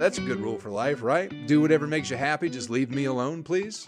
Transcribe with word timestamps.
That's 0.00 0.16
a 0.16 0.22
good 0.22 0.40
rule 0.40 0.58
for 0.58 0.70
life, 0.70 1.02
right? 1.02 1.30
Do 1.46 1.60
whatever 1.60 1.86
makes 1.86 2.08
you 2.08 2.16
happy, 2.16 2.48
just 2.48 2.70
leave 2.70 2.90
me 2.90 3.04
alone, 3.04 3.42
please. 3.42 3.86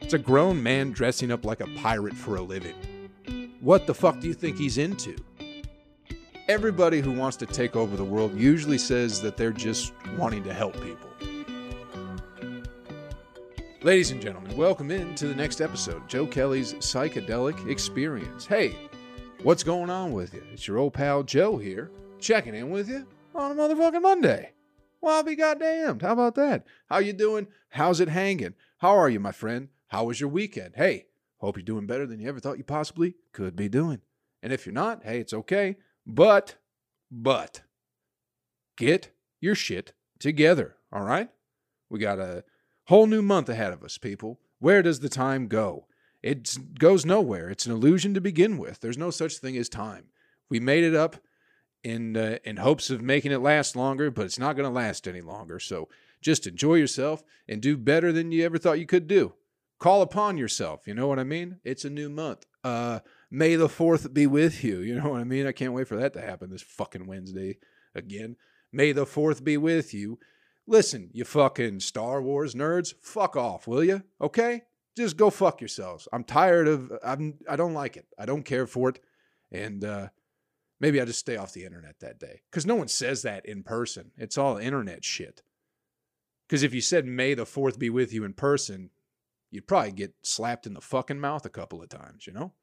It's 0.00 0.12
a 0.12 0.18
grown 0.18 0.60
man 0.60 0.90
dressing 0.90 1.30
up 1.30 1.44
like 1.44 1.60
a 1.60 1.68
pirate 1.76 2.14
for 2.14 2.34
a 2.34 2.42
living. 2.42 2.74
What 3.60 3.86
the 3.86 3.94
fuck 3.94 4.18
do 4.18 4.26
you 4.26 4.34
think 4.34 4.58
he's 4.58 4.76
into? 4.76 5.14
Everybody 6.48 7.00
who 7.00 7.12
wants 7.12 7.36
to 7.36 7.46
take 7.46 7.76
over 7.76 7.96
the 7.96 8.02
world 8.02 8.34
usually 8.34 8.76
says 8.76 9.22
that 9.22 9.36
they're 9.36 9.52
just 9.52 9.92
wanting 10.16 10.42
to 10.42 10.52
help 10.52 10.74
people. 10.82 11.10
Ladies 13.82 14.10
and 14.10 14.20
gentlemen, 14.20 14.56
welcome 14.56 14.90
in 14.90 15.14
to 15.14 15.28
the 15.28 15.34
next 15.36 15.60
episode, 15.60 16.08
Joe 16.08 16.26
Kelly's 16.26 16.74
Psychedelic 16.74 17.68
Experience. 17.68 18.46
Hey, 18.46 18.74
what's 19.44 19.62
going 19.62 19.90
on 19.90 20.10
with 20.10 20.34
you? 20.34 20.42
It's 20.52 20.66
your 20.66 20.78
old 20.78 20.92
pal 20.92 21.22
Joe 21.22 21.56
here, 21.56 21.92
checking 22.18 22.56
in 22.56 22.70
with 22.70 22.88
you 22.88 23.06
on 23.32 23.52
a 23.52 23.54
motherfucking 23.54 24.02
Monday. 24.02 24.54
Well, 25.00 25.16
I'll 25.16 25.22
be 25.22 25.36
goddamned. 25.36 26.02
How 26.02 26.12
about 26.12 26.34
that? 26.36 26.66
How 26.88 26.98
you 26.98 27.12
doing? 27.12 27.46
How's 27.70 28.00
it 28.00 28.08
hanging? 28.08 28.54
How 28.78 28.96
are 28.96 29.08
you, 29.08 29.20
my 29.20 29.32
friend? 29.32 29.68
How 29.88 30.04
was 30.04 30.20
your 30.20 30.28
weekend? 30.28 30.74
Hey, 30.76 31.06
hope 31.38 31.56
you're 31.56 31.64
doing 31.64 31.86
better 31.86 32.06
than 32.06 32.20
you 32.20 32.28
ever 32.28 32.40
thought 32.40 32.58
you 32.58 32.64
possibly 32.64 33.14
could 33.32 33.56
be 33.56 33.68
doing. 33.68 34.00
And 34.42 34.52
if 34.52 34.66
you're 34.66 34.72
not, 34.72 35.04
hey, 35.04 35.20
it's 35.20 35.32
okay. 35.32 35.76
But, 36.06 36.56
but, 37.10 37.62
get 38.76 39.10
your 39.40 39.54
shit 39.54 39.92
together, 40.18 40.76
all 40.92 41.02
right? 41.02 41.30
We 41.88 41.98
got 41.98 42.18
a 42.18 42.44
whole 42.84 43.06
new 43.06 43.22
month 43.22 43.48
ahead 43.48 43.72
of 43.72 43.82
us, 43.82 43.98
people. 43.98 44.40
Where 44.58 44.82
does 44.82 45.00
the 45.00 45.08
time 45.08 45.46
go? 45.46 45.86
It 46.22 46.56
goes 46.78 47.06
nowhere. 47.06 47.48
It's 47.48 47.66
an 47.66 47.72
illusion 47.72 48.14
to 48.14 48.20
begin 48.20 48.58
with. 48.58 48.80
There's 48.80 48.98
no 48.98 49.10
such 49.10 49.36
thing 49.36 49.56
as 49.56 49.68
time. 49.68 50.06
We 50.48 50.58
made 50.58 50.82
it 50.84 50.94
up 50.94 51.16
in 51.88 52.16
uh, 52.16 52.38
in 52.44 52.58
hopes 52.58 52.90
of 52.90 53.02
making 53.02 53.32
it 53.32 53.38
last 53.40 53.76
longer, 53.76 54.10
but 54.10 54.26
it's 54.26 54.38
not 54.38 54.56
going 54.56 54.68
to 54.68 54.74
last 54.74 55.08
any 55.08 55.20
longer. 55.20 55.58
So 55.58 55.88
just 56.20 56.46
enjoy 56.46 56.74
yourself 56.74 57.22
and 57.48 57.62
do 57.62 57.76
better 57.76 58.12
than 58.12 58.32
you 58.32 58.44
ever 58.44 58.58
thought 58.58 58.80
you 58.80 58.86
could 58.86 59.06
do. 59.06 59.34
Call 59.78 60.02
upon 60.02 60.36
yourself. 60.36 60.86
You 60.86 60.94
know 60.94 61.06
what 61.06 61.20
I 61.20 61.24
mean? 61.24 61.60
It's 61.64 61.84
a 61.84 61.90
new 61.90 62.08
month. 62.08 62.44
Uh, 62.64 63.00
May 63.30 63.56
the 63.56 63.68
fourth 63.68 64.12
be 64.14 64.26
with 64.26 64.64
you. 64.64 64.80
You 64.80 65.00
know 65.00 65.10
what 65.10 65.20
I 65.20 65.24
mean? 65.24 65.46
I 65.46 65.52
can't 65.52 65.72
wait 65.72 65.88
for 65.88 65.96
that 65.96 66.14
to 66.14 66.20
happen 66.20 66.50
this 66.50 66.62
fucking 66.62 67.06
Wednesday 67.06 67.58
again. 67.94 68.36
May 68.72 68.92
the 68.92 69.06
fourth 69.06 69.44
be 69.44 69.56
with 69.56 69.92
you. 69.92 70.18
Listen, 70.66 71.10
you 71.12 71.24
fucking 71.24 71.80
Star 71.80 72.20
Wars 72.22 72.54
nerds, 72.54 72.94
fuck 73.00 73.36
off, 73.36 73.66
will 73.66 73.84
you? 73.84 74.02
Okay? 74.20 74.62
Just 74.96 75.16
go 75.16 75.30
fuck 75.30 75.60
yourselves. 75.60 76.08
I'm 76.12 76.24
tired 76.24 76.68
of 76.68 76.92
I'm 77.04 77.34
I 77.48 77.56
don't 77.56 77.74
like 77.74 77.96
it. 77.96 78.06
I 78.18 78.26
don't 78.26 78.44
care 78.44 78.66
for 78.66 78.88
it. 78.90 78.98
And 79.52 79.84
uh 79.84 80.08
maybe 80.80 81.00
I 81.00 81.04
just 81.04 81.18
stay 81.18 81.36
off 81.36 81.52
the 81.52 81.64
internet 81.64 82.00
that 82.00 82.18
day. 82.18 82.42
Cuz 82.50 82.66
no 82.66 82.76
one 82.76 82.88
says 82.88 83.22
that 83.22 83.46
in 83.46 83.62
person. 83.62 84.12
It's 84.16 84.38
all 84.38 84.58
internet 84.58 85.04
shit. 85.04 85.42
Cuz 86.48 86.62
if 86.62 86.74
you 86.74 86.80
said 86.80 87.06
may 87.06 87.34
the 87.34 87.44
4th 87.44 87.78
be 87.78 87.90
with 87.90 88.12
you 88.12 88.24
in 88.24 88.34
person, 88.34 88.90
you'd 89.50 89.66
probably 89.66 89.92
get 89.92 90.14
slapped 90.22 90.66
in 90.66 90.74
the 90.74 90.80
fucking 90.80 91.20
mouth 91.20 91.44
a 91.46 91.50
couple 91.50 91.82
of 91.82 91.88
times, 91.88 92.26
you 92.26 92.32
know? 92.32 92.54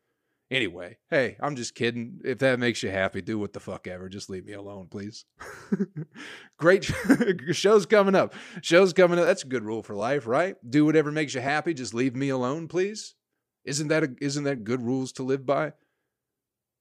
Anyway, 0.51 0.97
hey, 1.09 1.37
I'm 1.39 1.55
just 1.55 1.73
kidding. 1.73 2.21
If 2.23 2.37
that 2.39 2.59
makes 2.59 2.83
you 2.83 2.91
happy, 2.91 3.21
do 3.21 3.39
what 3.39 3.53
the 3.53 3.59
fuck 3.59 3.87
ever. 3.87 4.07
Just 4.07 4.29
leave 4.29 4.45
me 4.45 4.53
alone, 4.53 4.87
please. 4.87 5.25
Great 6.57 6.83
shows 7.51 7.87
coming 7.87 8.13
up. 8.13 8.35
Shows 8.61 8.93
coming 8.93 9.17
up. 9.17 9.25
That's 9.25 9.43
a 9.43 9.47
good 9.47 9.63
rule 9.63 9.81
for 9.81 9.95
life, 9.95 10.27
right? 10.27 10.55
Do 10.67 10.85
whatever 10.85 11.11
makes 11.11 11.33
you 11.33 11.41
happy. 11.41 11.73
Just 11.73 11.95
leave 11.95 12.15
me 12.15 12.29
alone, 12.29 12.67
please. 12.67 13.15
Isn't 13.63 13.87
that 13.87 14.03
a, 14.03 14.15
isn't 14.21 14.43
that 14.43 14.63
good 14.63 14.83
rules 14.83 15.11
to 15.13 15.23
live 15.23 15.47
by? 15.47 15.73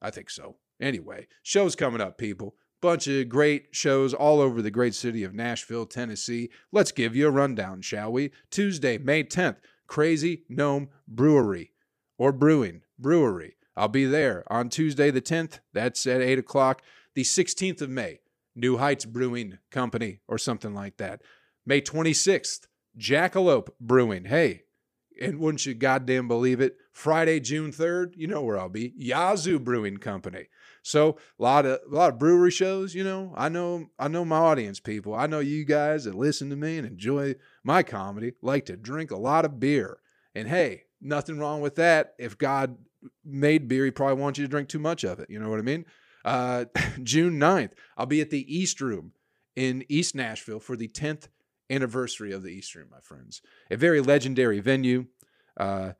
I 0.02 0.10
think 0.10 0.28
so. 0.28 0.56
Anyway, 0.84 1.27
shows 1.42 1.74
coming 1.74 2.02
up, 2.02 2.18
people. 2.18 2.56
Bunch 2.82 3.06
of 3.08 3.30
great 3.30 3.68
shows 3.70 4.12
all 4.12 4.38
over 4.38 4.60
the 4.60 4.70
great 4.70 4.94
city 4.94 5.24
of 5.24 5.32
Nashville, 5.32 5.86
Tennessee. 5.86 6.50
Let's 6.72 6.92
give 6.92 7.16
you 7.16 7.26
a 7.26 7.30
rundown, 7.30 7.80
shall 7.80 8.12
we? 8.12 8.32
Tuesday, 8.50 8.98
May 8.98 9.24
10th, 9.24 9.56
Crazy 9.86 10.44
Gnome 10.47 10.91
Brewery 11.09 11.72
or 12.19 12.32
Brewing 12.32 12.82
Brewery. 12.98 13.56
I'll 13.75 13.88
be 13.88 14.04
there 14.04 14.44
on 14.53 14.69
Tuesday 14.69 15.10
the 15.10 15.22
10th. 15.22 15.60
That's 15.72 16.06
at 16.06 16.20
8 16.20 16.38
o'clock. 16.41 16.82
The 17.14 17.22
16th 17.22 17.80
of 17.80 17.88
May, 17.88 18.20
New 18.54 18.76
Heights 18.76 19.06
Brewing 19.06 19.56
Company 19.70 20.20
or 20.28 20.36
something 20.36 20.75
like 20.75 20.98
that. 20.98 21.22
May 21.64 21.80
26th, 21.80 22.66
Jackalope 22.98 23.70
Brewing. 23.80 24.26
Hey, 24.26 24.64
and 25.19 25.38
wouldn't 25.38 25.64
you 25.64 25.72
goddamn 25.72 26.28
believe 26.28 26.60
it? 26.60 26.76
Friday, 26.92 27.41
June 27.41 27.72
3rd, 27.72 28.12
you 28.16 28.26
know 28.26 28.42
where 28.42 28.59
I'll 28.59 28.69
be. 28.69 28.92
Yazoo 28.97 29.59
Brewing 29.59 29.97
Company. 29.97 30.48
So 30.84 31.17
a 31.39 31.43
lot 31.43 31.65
of 31.65 31.81
a 31.91 31.95
lot 31.95 32.12
of 32.12 32.19
brewery 32.19 32.50
shows, 32.50 32.95
you 32.95 33.03
know. 33.03 33.33
I 33.37 33.49
know 33.49 33.87
I 33.99 34.06
know 34.06 34.25
my 34.25 34.37
audience 34.37 34.81
people. 34.81 35.15
I 35.15 35.27
know 35.27 35.41
you 35.41 35.65
guys 35.65 36.05
that 36.05 36.15
listen 36.15 36.50
to 36.50 36.56
me 36.56 36.77
and 36.77 36.87
enjoy 36.87 37.37
my 37.65 37.83
comedy 37.83 38.33
like 38.43 38.67
to 38.67 38.77
drink 38.77 39.11
a 39.11 39.17
lot 39.17 39.47
of 39.47 39.59
beer. 39.59 39.99
And 40.34 40.47
hey, 40.47 40.83
nothing 41.00 41.39
wrong 41.39 41.62
with 41.62 41.77
that. 41.77 42.15
If 42.19 42.37
God 42.37 42.77
made 43.25 43.67
beer, 43.67 43.87
he 43.87 43.91
probably 43.93 44.21
wants 44.21 44.39
you 44.39 44.45
to 44.45 44.50
drink 44.50 44.69
too 44.69 44.78
much 44.78 45.05
of 45.05 45.21
it. 45.21 45.31
You 45.31 45.39
know 45.39 45.49
what 45.49 45.59
I 45.59 45.62
mean? 45.62 45.87
Uh, 46.22 46.67
June 47.03 47.41
9th, 47.41 47.72
I'll 47.97 48.05
be 48.05 48.21
at 48.21 48.31
the 48.31 48.55
East 48.55 48.81
Room 48.83 49.12
in 49.56 49.84
East 49.89 50.15
Nashville 50.15 50.61
for 50.61 50.77
the 50.77 50.89
10th 50.89 51.28
anniversary 51.71 52.33
of 52.33 52.43
the 52.43 52.51
East 52.51 52.75
Room, 52.75 52.89
my 52.91 53.01
friends. 53.01 53.41
A 53.71 53.77
very 53.78 54.03
legendary 54.03 54.61
venue 54.61 55.06
uh, 55.56 55.93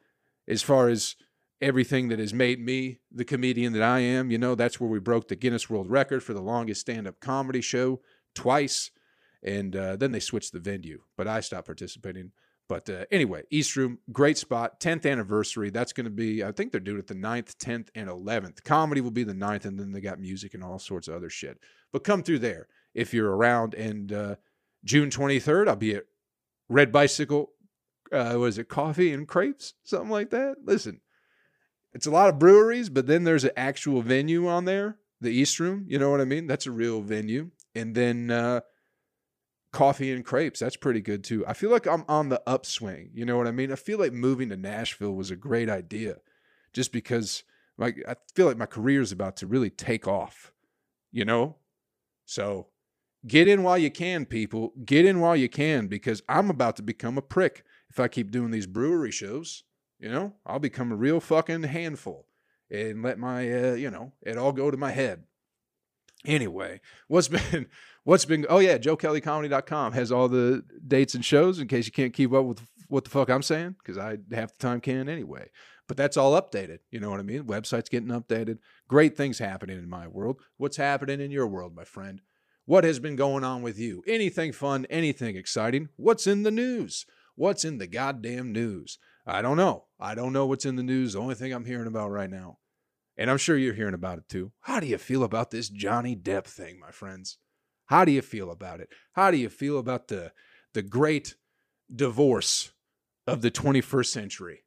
as 0.47 0.62
far 0.62 0.89
as 0.89 1.16
everything 1.64 2.08
that 2.08 2.19
has 2.19 2.34
made 2.34 2.60
me 2.60 2.98
the 3.10 3.25
comedian 3.25 3.72
that 3.72 3.82
I 3.82 4.00
am. 4.00 4.30
You 4.30 4.36
know, 4.36 4.54
that's 4.54 4.78
where 4.78 4.91
we 4.91 4.98
broke 4.98 5.28
the 5.28 5.34
Guinness 5.34 5.70
World 5.70 5.91
Record 5.91 6.22
for 6.22 6.34
the 6.34 6.42
longest 6.42 6.82
stand 6.82 7.08
up 7.08 7.20
comedy 7.20 7.62
show 7.62 8.02
twice. 8.34 8.91
And 9.42 9.74
uh, 9.74 9.97
then 9.97 10.12
they 10.12 10.20
switched 10.20 10.53
the 10.53 10.60
venue, 10.60 11.00
but 11.16 11.26
I 11.26 11.41
stopped 11.41 11.66
participating. 11.66 12.32
But 12.69 12.88
uh, 12.91 13.06
anyway, 13.10 13.44
East 13.50 13.76
Room, 13.76 13.98
great 14.12 14.36
spot. 14.36 14.78
10th 14.78 15.10
anniversary. 15.10 15.70
That's 15.70 15.94
going 15.94 16.04
to 16.04 16.10
be, 16.10 16.44
I 16.44 16.53
think 16.53 16.70
they're 16.70 16.80
doing 16.80 16.98
it 16.98 17.06
the 17.06 17.14
9th, 17.14 17.56
10th, 17.56 17.88
and 17.94 18.08
11th. 18.08 18.62
Comedy 18.64 19.00
will 19.00 19.10
be 19.10 19.24
the 19.24 19.34
9th, 19.34 19.64
and 19.64 19.78
then 19.78 19.92
they 19.92 20.00
got 20.00 20.20
music 20.20 20.53
and 20.54 20.62
all 20.62 20.78
sorts 20.78 21.08
of 21.08 21.14
other 21.14 21.30
shit. 21.30 21.58
But 21.92 22.04
come 22.04 22.22
through 22.22 22.41
there 22.41 22.69
if 22.94 23.14
you're 23.14 23.34
around. 23.34 23.74
And 23.74 24.12
uh, 24.12 24.36
June 24.84 25.08
23rd, 25.08 25.69
I'll 25.69 25.76
be 25.76 25.94
at 25.94 26.04
Red 26.69 26.92
Bicycle. 26.92 27.50
Uh, 28.12 28.36
was 28.38 28.58
it 28.58 28.69
coffee 28.69 29.12
and 29.12 29.26
crepes? 29.26 29.74
Something 29.82 30.10
like 30.10 30.30
that. 30.30 30.56
Listen, 30.64 31.00
it's 31.94 32.06
a 32.06 32.10
lot 32.10 32.28
of 32.28 32.38
breweries, 32.38 32.88
but 32.88 33.06
then 33.06 33.25
there's 33.25 33.44
an 33.44 33.53
actual 33.56 34.03
venue 34.03 34.49
on 34.49 34.65
there, 34.65 34.99
the 35.21 35.31
East 35.31 35.60
Room. 35.60 35.84
You 35.88 35.99
know 35.99 36.10
what 36.10 36.21
I 36.21 36.25
mean? 36.25 36.47
That's 36.47 36.66
a 36.66 36.72
real 36.72 37.00
venue. 37.00 37.50
And 37.75 37.94
then 37.94 38.31
uh, 38.31 38.60
coffee 39.72 40.12
and 40.12 40.25
crepes. 40.25 40.60
That's 40.60 40.77
pretty 40.77 41.00
good 41.00 41.22
too. 41.22 41.44
I 41.47 41.53
feel 41.53 41.71
like 41.71 41.87
I'm 41.87 42.04
on 42.09 42.28
the 42.28 42.43
upswing. 42.47 43.10
You 43.15 43.25
know 43.25 43.37
what 43.37 43.47
I 43.47 43.53
mean? 43.53 43.71
I 43.71 43.77
feel 43.77 43.99
like 43.99 44.12
moving 44.12 44.49
to 44.49 44.56
Nashville 44.56 45.15
was 45.15 45.31
a 45.31 45.37
great 45.37 45.71
idea 45.71 46.16
just 46.72 46.93
because 46.93 47.44
like 47.78 48.03
I 48.09 48.16
feel 48.34 48.47
like 48.47 48.56
my 48.56 48.66
career 48.66 49.00
is 49.00 49.12
about 49.12 49.37
to 49.38 49.47
really 49.47 49.71
take 49.71 50.09
off. 50.09 50.53
You 51.12 51.25
know? 51.25 51.56
So 52.25 52.69
get 53.27 53.47
in 53.47 53.62
while 53.62 53.78
you 53.78 53.91
can, 53.91 54.27
people. 54.27 54.72
Get 54.84 55.04
in 55.04 55.21
while 55.21 55.37
you 55.37 55.49
can 55.49 55.87
because 55.87 56.22
I'm 56.28 56.50
about 56.50 56.77
to 56.77 56.83
become 56.83 57.19
a 57.19 57.22
prick 57.22 57.65
if 57.88 58.00
I 58.00 58.09
keep 58.09 58.33
doing 58.33 58.50
these 58.50 58.66
brewery 58.66 59.12
shows. 59.12 59.62
You 60.04 60.10
know, 60.10 60.34
I'll 60.44 60.59
become 60.59 60.92
a 60.92 60.97
real 60.97 61.19
fucking 61.19 61.62
handful 61.62 62.26
and 62.70 63.03
let 63.03 63.19
my, 63.19 63.50
uh, 63.50 63.72
you 63.72 63.91
know, 63.91 64.12
it 64.20 64.37
all 64.37 64.53
go 64.53 64.70
to 64.70 64.76
my 64.76 64.91
head. 64.91 65.22
Anyway, 66.26 66.82
what's 67.09 67.28
been 67.50 67.69
what's 68.03 68.26
been 68.26 68.44
oh 68.50 68.59
yeah, 68.59 68.76
joekellycomedy.com 68.76 69.94
has 69.94 70.12
all 70.12 70.28
the 70.28 70.62
dates 70.87 71.15
and 71.15 71.25
shows 71.25 71.59
in 71.59 71.69
case 71.69 71.87
you 71.87 71.92
can't 71.92 72.12
keep 72.12 72.34
up 72.34 72.44
with 72.44 72.60
what 72.88 73.04
the 73.04 73.10
fuck 73.10 73.31
I'm 73.31 73.42
saying 73.42 73.76
because 73.78 73.97
I 73.97 74.19
half 74.31 74.53
the 74.53 74.59
time 74.59 74.82
can 74.82 75.09
anyway. 75.09 75.48
But 75.88 75.97
that's 75.97 76.19
all 76.19 76.38
updated. 76.38 76.81
You 76.91 77.00
know 77.00 77.09
what 77.09 77.21
I 77.21 77.22
mean? 77.22 77.44
Website's 77.44 77.88
getting 77.88 78.10
updated. 78.10 78.59
Great 78.86 79.16
things 79.16 79.38
happening 79.38 79.78
in 79.78 79.88
my 79.88 80.06
world. 80.06 80.38
What's 80.59 80.76
happening 80.76 81.22
in 81.22 81.31
your 81.31 81.47
world, 81.47 81.75
my 81.75 81.84
friend? 81.84 82.21
What 82.66 82.84
has 82.84 82.98
been 82.98 83.16
going 83.16 83.42
on 83.42 83.62
with 83.62 83.78
you? 83.78 84.04
Anything 84.06 84.53
fun? 84.53 84.86
Anything 84.91 85.34
exciting? 85.34 85.89
What's 85.97 86.27
in 86.27 86.42
the 86.42 86.51
news? 86.51 87.06
What's 87.36 87.65
in 87.65 87.78
the 87.78 87.86
goddamn 87.86 88.53
news? 88.53 88.98
I 89.26 89.42
don't 89.42 89.56
know. 89.56 89.84
I 89.98 90.15
don't 90.15 90.32
know 90.32 90.47
what's 90.47 90.66
in 90.66 90.76
the 90.76 90.82
news. 90.82 91.15
The 91.15 91.21
only 91.21 91.34
thing 91.34 91.53
I'm 91.53 91.65
hearing 91.65 91.86
about 91.86 92.10
right 92.10 92.30
now, 92.30 92.59
and 93.16 93.30
I'm 93.30 93.38
sure 93.38 93.56
you're 93.56 93.74
hearing 93.74 93.94
about 93.94 94.18
it 94.18 94.28
too. 94.28 94.53
How 94.60 94.80
do 94.80 94.86
you 94.86 94.98
feel 94.98 95.24
about 95.24 95.50
this 95.50 95.68
Johnny 95.68 96.15
Depp 96.15 96.44
thing, 96.44 96.78
my 96.78 96.91
friends? 96.91 97.38
How 97.86 98.04
do 98.04 98.12
you 98.12 98.22
feel 98.22 98.50
about 98.50 98.80
it? 98.80 98.88
How 99.12 99.30
do 99.30 99.36
you 99.36 99.48
feel 99.48 99.78
about 99.78 100.09
the 100.09 100.32
the 100.72 100.82
great 100.82 101.36
divorce 101.94 102.72
of 103.26 103.42
the 103.42 103.50
21st 103.50 104.06
century? 104.06 104.65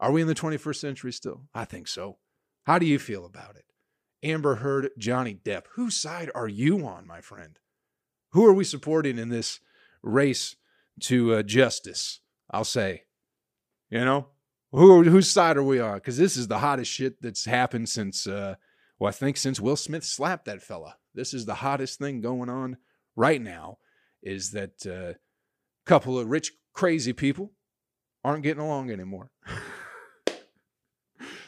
Are 0.00 0.12
we 0.12 0.22
in 0.22 0.28
the 0.28 0.34
21st 0.34 0.76
century 0.76 1.12
still? 1.12 1.44
I 1.54 1.64
think 1.64 1.88
so. 1.88 2.18
How 2.64 2.78
do 2.78 2.86
you 2.86 2.98
feel 2.98 3.24
about 3.24 3.56
it? 3.56 3.64
Amber 4.22 4.56
Heard, 4.56 4.90
Johnny 4.98 5.34
Depp. 5.34 5.64
Whose 5.74 5.96
side 5.96 6.30
are 6.34 6.48
you 6.48 6.86
on, 6.86 7.06
my 7.06 7.20
friend? 7.20 7.58
Who 8.30 8.46
are 8.46 8.52
we 8.52 8.64
supporting 8.64 9.18
in 9.18 9.28
this 9.28 9.60
race 10.02 10.56
to 11.00 11.34
uh, 11.34 11.42
justice? 11.42 12.20
I'll 12.50 12.64
say. 12.64 13.04
You 13.92 14.06
know, 14.06 14.28
who 14.70 15.02
whose 15.02 15.30
side 15.30 15.58
are 15.58 15.62
we 15.62 15.78
on? 15.78 15.96
Because 15.96 16.16
this 16.16 16.38
is 16.38 16.48
the 16.48 16.60
hottest 16.60 16.90
shit 16.90 17.20
that's 17.20 17.44
happened 17.44 17.90
since, 17.90 18.26
uh, 18.26 18.54
well, 18.98 19.10
I 19.10 19.12
think 19.12 19.36
since 19.36 19.60
Will 19.60 19.76
Smith 19.76 20.02
slapped 20.02 20.46
that 20.46 20.62
fella. 20.62 20.96
This 21.14 21.34
is 21.34 21.44
the 21.44 21.56
hottest 21.56 21.98
thing 21.98 22.22
going 22.22 22.48
on 22.48 22.78
right 23.16 23.40
now. 23.40 23.76
is 24.22 24.52
that 24.52 24.86
a 24.86 25.10
uh, 25.10 25.12
couple 25.84 26.18
of 26.18 26.28
rich, 26.28 26.52
crazy 26.72 27.12
people 27.12 27.52
aren't 28.24 28.44
getting 28.44 28.62
along 28.62 28.90
anymore. 28.90 29.30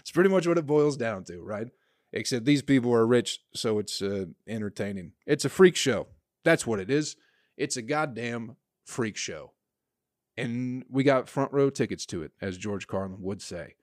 it's 0.00 0.11
pretty 0.12 0.29
much 0.29 0.47
what 0.47 0.58
it 0.58 0.67
boils 0.67 0.99
down 0.99 1.25
to, 1.25 1.40
right? 1.40 1.69
Except 2.12 2.44
these 2.44 2.61
people 2.61 2.93
are 2.93 3.06
rich, 3.06 3.38
so 3.55 3.79
it's 3.79 4.02
uh, 4.02 4.26
entertaining. 4.47 5.12
It's 5.26 5.47
a 5.47 5.49
freak 5.49 5.76
show. 5.76 6.08
That's 6.44 6.67
what 6.67 6.79
it 6.79 6.90
is. 6.90 7.17
It's 7.56 7.79
a 7.79 7.82
goddamn 7.82 8.56
freak 8.85 9.17
show. 9.17 9.55
And 10.37 10.85
we 10.89 11.05
got 11.05 11.29
front 11.29 11.53
row 11.53 11.71
tickets 11.71 12.07
to 12.07 12.23
it, 12.23 12.33
as 12.41 12.59
George 12.59 12.87
Carlin 12.87 13.17
would 13.21 13.41
say. 13.41 13.77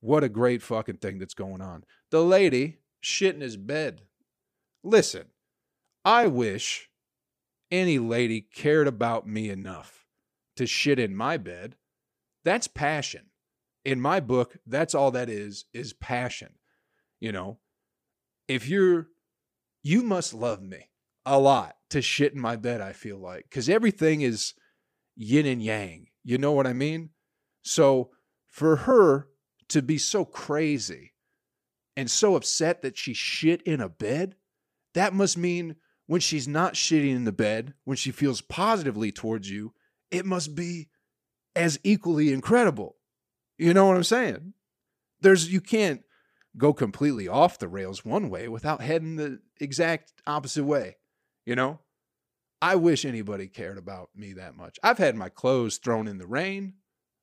What 0.00 0.24
a 0.24 0.28
great 0.28 0.62
fucking 0.62 0.96
thing 0.96 1.18
that's 1.18 1.34
going 1.34 1.60
on. 1.60 1.84
The 2.10 2.22
lady 2.22 2.78
shit 3.00 3.34
in 3.34 3.40
his 3.40 3.56
bed. 3.56 4.02
Listen, 4.82 5.26
I 6.04 6.26
wish 6.26 6.88
any 7.70 7.98
lady 7.98 8.40
cared 8.40 8.88
about 8.88 9.26
me 9.26 9.48
enough 9.48 10.06
to 10.56 10.66
shit 10.66 10.98
in 10.98 11.14
my 11.14 11.36
bed. 11.36 11.76
That's 12.44 12.66
passion. 12.68 13.26
In 13.84 14.00
my 14.00 14.20
book, 14.20 14.56
that's 14.66 14.94
all 14.94 15.10
that 15.12 15.28
is, 15.28 15.66
is 15.72 15.92
passion. 15.92 16.54
You 17.20 17.32
know, 17.32 17.58
if 18.48 18.68
you're, 18.68 19.08
you 19.82 20.02
must 20.02 20.34
love 20.34 20.62
me 20.62 20.90
a 21.24 21.38
lot 21.38 21.76
to 21.90 22.02
shit 22.02 22.32
in 22.32 22.40
my 22.40 22.56
bed, 22.56 22.80
I 22.80 22.92
feel 22.92 23.18
like, 23.18 23.44
because 23.48 23.68
everything 23.68 24.22
is 24.22 24.54
yin 25.16 25.46
and 25.46 25.62
yang. 25.62 26.06
You 26.24 26.38
know 26.38 26.52
what 26.52 26.66
I 26.66 26.72
mean? 26.72 27.10
So 27.62 28.10
for 28.48 28.76
her 28.76 29.28
to 29.68 29.82
be 29.82 29.98
so 29.98 30.24
crazy 30.24 31.12
and 31.96 32.10
so 32.10 32.36
upset 32.36 32.82
that 32.82 32.96
she 32.96 33.14
shit 33.14 33.62
in 33.62 33.80
a 33.80 33.88
bed, 33.88 34.36
that 34.94 35.14
must 35.14 35.36
mean 35.38 35.76
when 36.06 36.20
she's 36.20 36.48
not 36.48 36.74
shitting 36.74 37.14
in 37.14 37.24
the 37.24 37.32
bed, 37.32 37.74
when 37.84 37.96
she 37.96 38.10
feels 38.10 38.40
positively 38.40 39.12
towards 39.12 39.50
you, 39.50 39.72
it 40.10 40.26
must 40.26 40.54
be 40.54 40.88
as 41.56 41.78
equally 41.82 42.32
incredible. 42.32 42.96
You 43.58 43.72
know 43.74 43.86
what 43.86 43.96
I'm 43.96 44.04
saying? 44.04 44.34
Mm-hmm. 44.34 44.48
There's 45.20 45.52
you 45.52 45.60
can't 45.60 46.02
go 46.56 46.72
completely 46.72 47.28
off 47.28 47.58
the 47.58 47.68
rails 47.68 48.04
one 48.04 48.28
way 48.28 48.48
without 48.48 48.82
heading 48.82 49.16
the 49.16 49.40
exact 49.60 50.12
opposite 50.26 50.64
way. 50.64 50.96
You 51.46 51.56
know? 51.56 51.80
I 52.62 52.76
wish 52.76 53.04
anybody 53.04 53.48
cared 53.48 53.76
about 53.76 54.10
me 54.14 54.34
that 54.34 54.56
much. 54.56 54.78
I've 54.84 54.98
had 54.98 55.16
my 55.16 55.28
clothes 55.28 55.78
thrown 55.78 56.06
in 56.06 56.18
the 56.18 56.28
rain. 56.28 56.74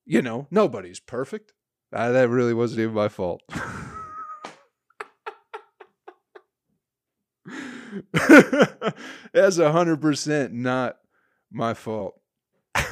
You 0.06 0.21
know, 0.21 0.47
nobody's 0.51 1.00
perfect. 1.00 1.53
Uh, 1.94 2.12
that 2.12 2.27
really 2.27 2.53
wasn't 2.53 2.81
even 2.81 2.94
my 2.94 3.07
fault. 3.07 3.41
That's 9.33 9.57
a 9.57 9.71
hundred 9.71 10.01
percent 10.01 10.51
not 10.53 10.97
my 11.50 11.74
fault. 11.74 12.19
I 12.75 12.85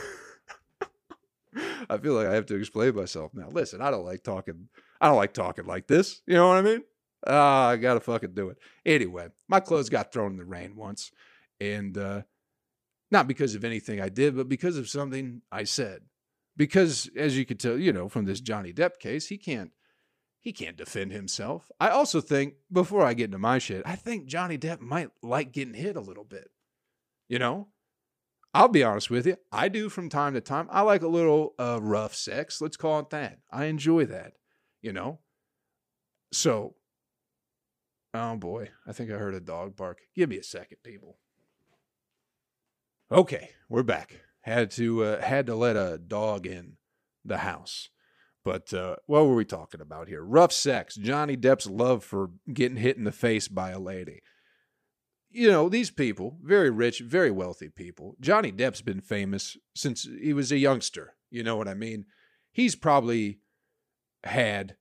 feel 2.02 2.14
like 2.14 2.28
I 2.28 2.34
have 2.34 2.46
to 2.46 2.56
explain 2.56 2.96
myself 2.96 3.34
now. 3.34 3.50
Listen, 3.50 3.82
I 3.82 3.92
don't 3.92 4.06
like 4.06 4.24
talking. 4.24 4.70
I 5.02 5.08
don't 5.08 5.18
like 5.18 5.34
talking 5.34 5.66
like 5.66 5.88
this. 5.88 6.22
You 6.26 6.36
know 6.36 6.48
what 6.48 6.58
I 6.58 6.62
mean? 6.62 6.84
Ah, 7.28 7.66
uh, 7.66 7.72
I 7.72 7.76
gotta 7.76 8.00
fucking 8.00 8.36
do 8.36 8.48
it. 8.50 8.58
Anyway, 8.86 9.28
my 9.50 9.60
clothes 9.60 9.90
got 9.90 10.14
thrown 10.14 10.32
in 10.32 10.38
the 10.38 10.46
rain 10.46 10.78
once, 10.78 11.12
and 11.60 11.98
uh, 11.98 12.22
not 13.12 13.28
because 13.28 13.56
of 13.56 13.64
anything 13.64 14.02
I 14.02 14.10
did, 14.10 14.36
but 14.36 14.50
because 14.50 14.78
of 14.78 14.90
something 14.90 15.42
I 15.52 15.64
said. 15.64 16.02
Because 16.56 17.10
as 17.16 17.38
you 17.38 17.46
could 17.46 17.60
tell, 17.60 17.78
you 17.78 17.94
know, 17.94 18.10
from 18.10 18.26
this 18.26 18.42
Johnny 18.42 18.74
Depp 18.74 19.00
case, 19.00 19.28
he 19.28 19.38
can't 19.38 19.72
he 20.40 20.54
can't 20.54 20.78
defend 20.78 21.12
himself. 21.12 21.70
I 21.78 21.90
also 21.90 22.22
think, 22.22 22.54
before 22.72 23.04
I 23.04 23.14
get 23.14 23.26
into 23.26 23.38
my 23.38 23.58
shit, 23.58 23.82
I 23.86 23.98
think 23.98 24.28
Johnny 24.28 24.58
Depp 24.58 24.80
might 24.80 25.10
like 25.22 25.52
getting 25.52 25.74
hit 25.74 25.98
a 25.98 26.02
little 26.02 26.24
bit. 26.24 26.52
You 27.28 27.38
know? 27.38 27.68
I'll 28.54 28.70
be 28.70 28.84
honest 28.84 29.10
with 29.10 29.28
you. 29.28 29.36
I 29.52 29.68
do 29.68 29.90
from 29.90 30.08
time 30.08 30.36
to 30.36 30.42
time. 30.42 30.70
I 30.72 30.82
like 30.82 31.02
a 31.02 31.08
little 31.08 31.54
uh, 31.60 31.80
rough 31.82 32.16
sex. 32.16 32.62
Let's 32.62 32.78
call 32.78 33.00
it 33.00 33.10
that. 33.10 33.40
I 33.52 33.66
enjoy 33.66 34.06
that. 34.06 34.34
You 34.82 34.94
know? 34.94 35.20
So, 36.32 36.76
oh 38.14 38.38
boy, 38.38 38.70
I 38.88 38.94
think 38.94 39.12
I 39.12 39.16
heard 39.16 39.36
a 39.36 39.42
dog 39.42 39.76
bark. 39.76 40.00
Give 40.16 40.30
me 40.30 40.38
a 40.38 40.44
second, 40.44 40.78
people. 40.84 41.18
Okay, 43.10 43.52
we're 43.70 43.84
back. 43.84 44.20
Had 44.42 44.70
to 44.72 45.02
uh, 45.02 45.22
had 45.22 45.46
to 45.46 45.56
let 45.56 45.78
a 45.78 45.98
dog 45.98 46.46
in 46.46 46.74
the 47.24 47.38
house. 47.38 47.88
But 48.44 48.74
uh, 48.74 48.98
what 49.06 49.26
were 49.26 49.36
we 49.36 49.46
talking 49.46 49.80
about 49.80 50.10
here? 50.10 50.22
Rough 50.22 50.52
sex. 50.52 50.96
Johnny 50.96 51.38
Depp's 51.38 51.68
love 51.68 52.04
for 52.04 52.32
getting 52.54 52.78
hit 52.78 52.98
in 52.98 53.06
the 53.06 53.14
face 53.14 53.48
by 53.48 53.72
a 53.72 53.80
lady. 53.80 54.22
You 55.30 55.50
know, 55.50 55.70
these 55.70 55.90
people, 55.90 56.38
very 56.44 56.70
rich, 56.70 57.00
very 57.00 57.32
wealthy 57.32 57.70
people. 57.70 58.16
Johnny 58.20 58.52
Depp's 58.52 58.82
been 58.82 59.02
famous 59.02 59.56
since 59.74 60.08
he 60.22 60.34
was 60.34 60.52
a 60.52 60.58
youngster. 60.58 61.16
You 61.30 61.44
know 61.44 61.56
what 61.56 61.70
I 61.70 61.76
mean? 61.76 62.06
He's 62.52 62.76
probably 62.76 63.40
had 64.26 64.76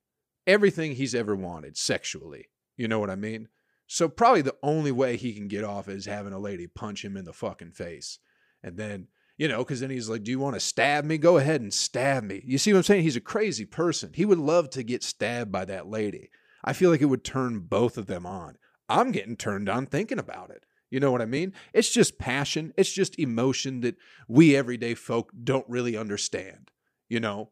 everything 0.49 0.97
he's 0.97 1.15
ever 1.15 1.37
wanted 1.37 1.77
sexually. 1.77 2.49
You 2.77 2.89
know 2.89 2.99
what 2.99 3.11
I 3.11 3.17
mean? 3.17 3.49
So, 3.87 4.09
probably 4.09 4.43
the 4.43 4.57
only 4.63 4.93
way 4.93 5.17
he 5.17 5.33
can 5.33 5.49
get 5.49 5.65
off 5.65 5.89
is 5.89 6.07
having 6.07 6.33
a 6.33 6.39
lady 6.39 6.67
punch 6.67 7.05
him 7.05 7.17
in 7.17 7.25
the 7.25 7.33
fucking 7.33 7.73
face. 7.73 8.19
And 8.63 8.77
then 8.77 9.09
you 9.39 9.49
know, 9.49 9.59
because 9.59 9.81
then 9.81 9.91
he's 9.91 10.09
like, 10.09 10.23
Do 10.23 10.31
you 10.31 10.39
want 10.39 10.55
to 10.55 10.61
stab 10.61 11.05
me? 11.05 11.19
Go 11.19 11.37
ahead 11.37 11.61
and 11.61 11.73
stab 11.73 12.25
me. 12.25 12.43
You 12.45 12.59
see 12.59 12.73
what 12.73 12.79
I'm 12.79 12.85
saying? 12.85 13.03
He's 13.03 13.17
a 13.17 13.21
crazy 13.21 13.65
person. 13.65 14.13
He 14.15 14.25
would 14.25 14.39
love 14.39 14.71
to 14.71 14.83
get 14.83 15.03
stabbed 15.03 15.53
by 15.53 15.65
that 15.67 15.89
lady. 15.89 16.31
I 16.65 16.73
feel 16.73 16.91
like 16.91 17.03
it 17.03 17.07
would 17.07 17.25
turn 17.25 17.61
both 17.61 17.99
of 17.99 18.07
them 18.07 18.27
on. 18.27 18.57
I'm 18.89 19.13
getting 19.13 19.37
turned 19.37 19.69
on 19.69 19.87
thinking 19.87 20.19
about 20.19 20.51
it. 20.51 20.65
You 20.91 21.01
know 21.01 21.11
what 21.11 21.21
I 21.21 21.27
mean? 21.27 21.53
It's 21.73 21.91
just 21.91 22.19
passion, 22.19 22.73
it's 22.77 22.93
just 22.93 23.19
emotion 23.19 23.81
that 23.81 23.97
we 24.29 24.57
everyday 24.57 24.95
folk 24.95 25.33
don't 25.43 25.69
really 25.69 25.97
understand. 25.97 26.71
You 27.09 27.21
know? 27.21 27.51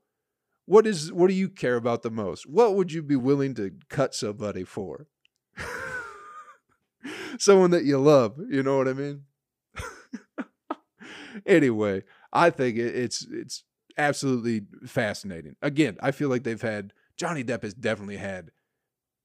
What 0.66 0.86
is 0.86 1.12
what 1.12 1.28
do 1.28 1.34
you 1.34 1.50
care 1.50 1.76
about 1.76 2.02
the 2.02 2.10
most? 2.10 2.48
What 2.48 2.75
would 2.75 2.90
you 2.90 3.02
be 3.02 3.16
willing 3.16 3.54
to 3.56 3.72
cut 3.90 4.14
somebody 4.14 4.64
for? 4.64 5.08
Someone 7.38 7.70
that 7.70 7.84
you 7.84 7.98
love, 7.98 8.38
you 8.48 8.62
know 8.62 8.78
what 8.78 8.88
I 8.88 8.92
mean? 8.92 9.22
anyway, 11.46 12.02
I 12.32 12.50
think 12.50 12.78
it's 12.78 13.26
it's 13.31 13.64
absolutely 13.96 14.62
fascinating. 14.86 15.56
Again, 15.62 15.96
I 16.00 16.10
feel 16.10 16.28
like 16.28 16.42
they've 16.42 16.60
had 16.60 16.92
Johnny 17.16 17.44
Depp 17.44 17.62
has 17.62 17.75
definitely 17.75 18.16
had 18.16 18.50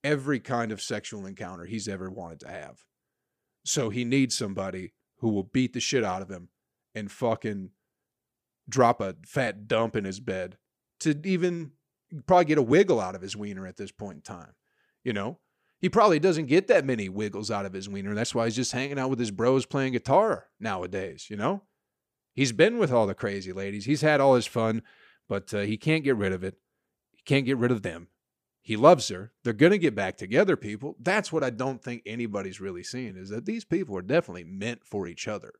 every 0.03 0.39
kind 0.39 0.71
of 0.71 0.81
sexual 0.81 1.25
encounter 1.25 1.65
he's 1.65 1.87
ever 1.87 2.09
wanted 2.09 2.39
to 2.41 2.49
have. 2.49 2.83
So 3.65 3.89
he 3.89 4.05
needs 4.05 4.37
somebody 4.37 4.93
who 5.17 5.29
will 5.29 5.43
beat 5.43 5.73
the 5.73 5.79
shit 5.79 6.03
out 6.03 6.21
of 6.21 6.29
him 6.29 6.49
and 6.95 7.11
fucking 7.11 7.71
drop 8.67 9.01
a 9.01 9.15
fat 9.25 9.67
dump 9.67 9.95
in 9.95 10.05
his 10.05 10.19
bed 10.19 10.57
to 11.01 11.19
even 11.25 11.71
probably 12.25 12.45
get 12.45 12.57
a 12.57 12.63
wiggle 12.63 12.99
out 12.99 13.15
of 13.15 13.21
his 13.21 13.35
wiener 13.35 13.67
at 13.67 13.77
this 13.77 13.91
point 13.91 14.17
in 14.17 14.21
time. 14.21 14.53
You 15.03 15.13
know, 15.13 15.39
he 15.79 15.89
probably 15.89 16.19
doesn't 16.19 16.47
get 16.47 16.67
that 16.67 16.85
many 16.85 17.07
wiggles 17.09 17.49
out 17.49 17.65
of 17.65 17.73
his 17.73 17.87
wiener. 17.87 18.13
That's 18.13 18.35
why 18.35 18.45
he's 18.45 18.55
just 18.55 18.73
hanging 18.73 18.99
out 18.99 19.09
with 19.09 19.19
his 19.19 19.31
bros 19.31 19.65
playing 19.65 19.93
guitar 19.93 20.47
nowadays, 20.59 21.27
you 21.29 21.37
know? 21.37 21.63
He's 22.33 22.51
been 22.51 22.77
with 22.77 22.91
all 22.91 23.07
the 23.07 23.13
crazy 23.13 23.51
ladies. 23.51 23.85
He's 23.85 24.01
had 24.01 24.21
all 24.21 24.35
his 24.35 24.45
fun, 24.45 24.81
but 25.27 25.53
uh, 25.53 25.61
he 25.61 25.77
can't 25.77 26.03
get 26.03 26.15
rid 26.15 26.33
of 26.33 26.43
it. 26.43 26.55
He 27.11 27.21
can't 27.25 27.45
get 27.45 27.57
rid 27.57 27.71
of 27.71 27.81
them. 27.81 28.07
He 28.61 28.75
loves 28.75 29.07
her. 29.07 29.31
They're 29.43 29.53
going 29.53 29.71
to 29.71 29.77
get 29.77 29.95
back 29.95 30.17
together, 30.17 30.55
people. 30.55 30.95
That's 30.99 31.31
what 31.31 31.43
I 31.43 31.49
don't 31.49 31.81
think 31.81 32.03
anybody's 32.05 32.61
really 32.61 32.83
seeing 32.83 33.15
is 33.15 33.29
that 33.29 33.45
these 33.45 33.65
people 33.65 33.97
are 33.97 34.01
definitely 34.01 34.43
meant 34.43 34.83
for 34.83 35.07
each 35.07 35.27
other. 35.27 35.53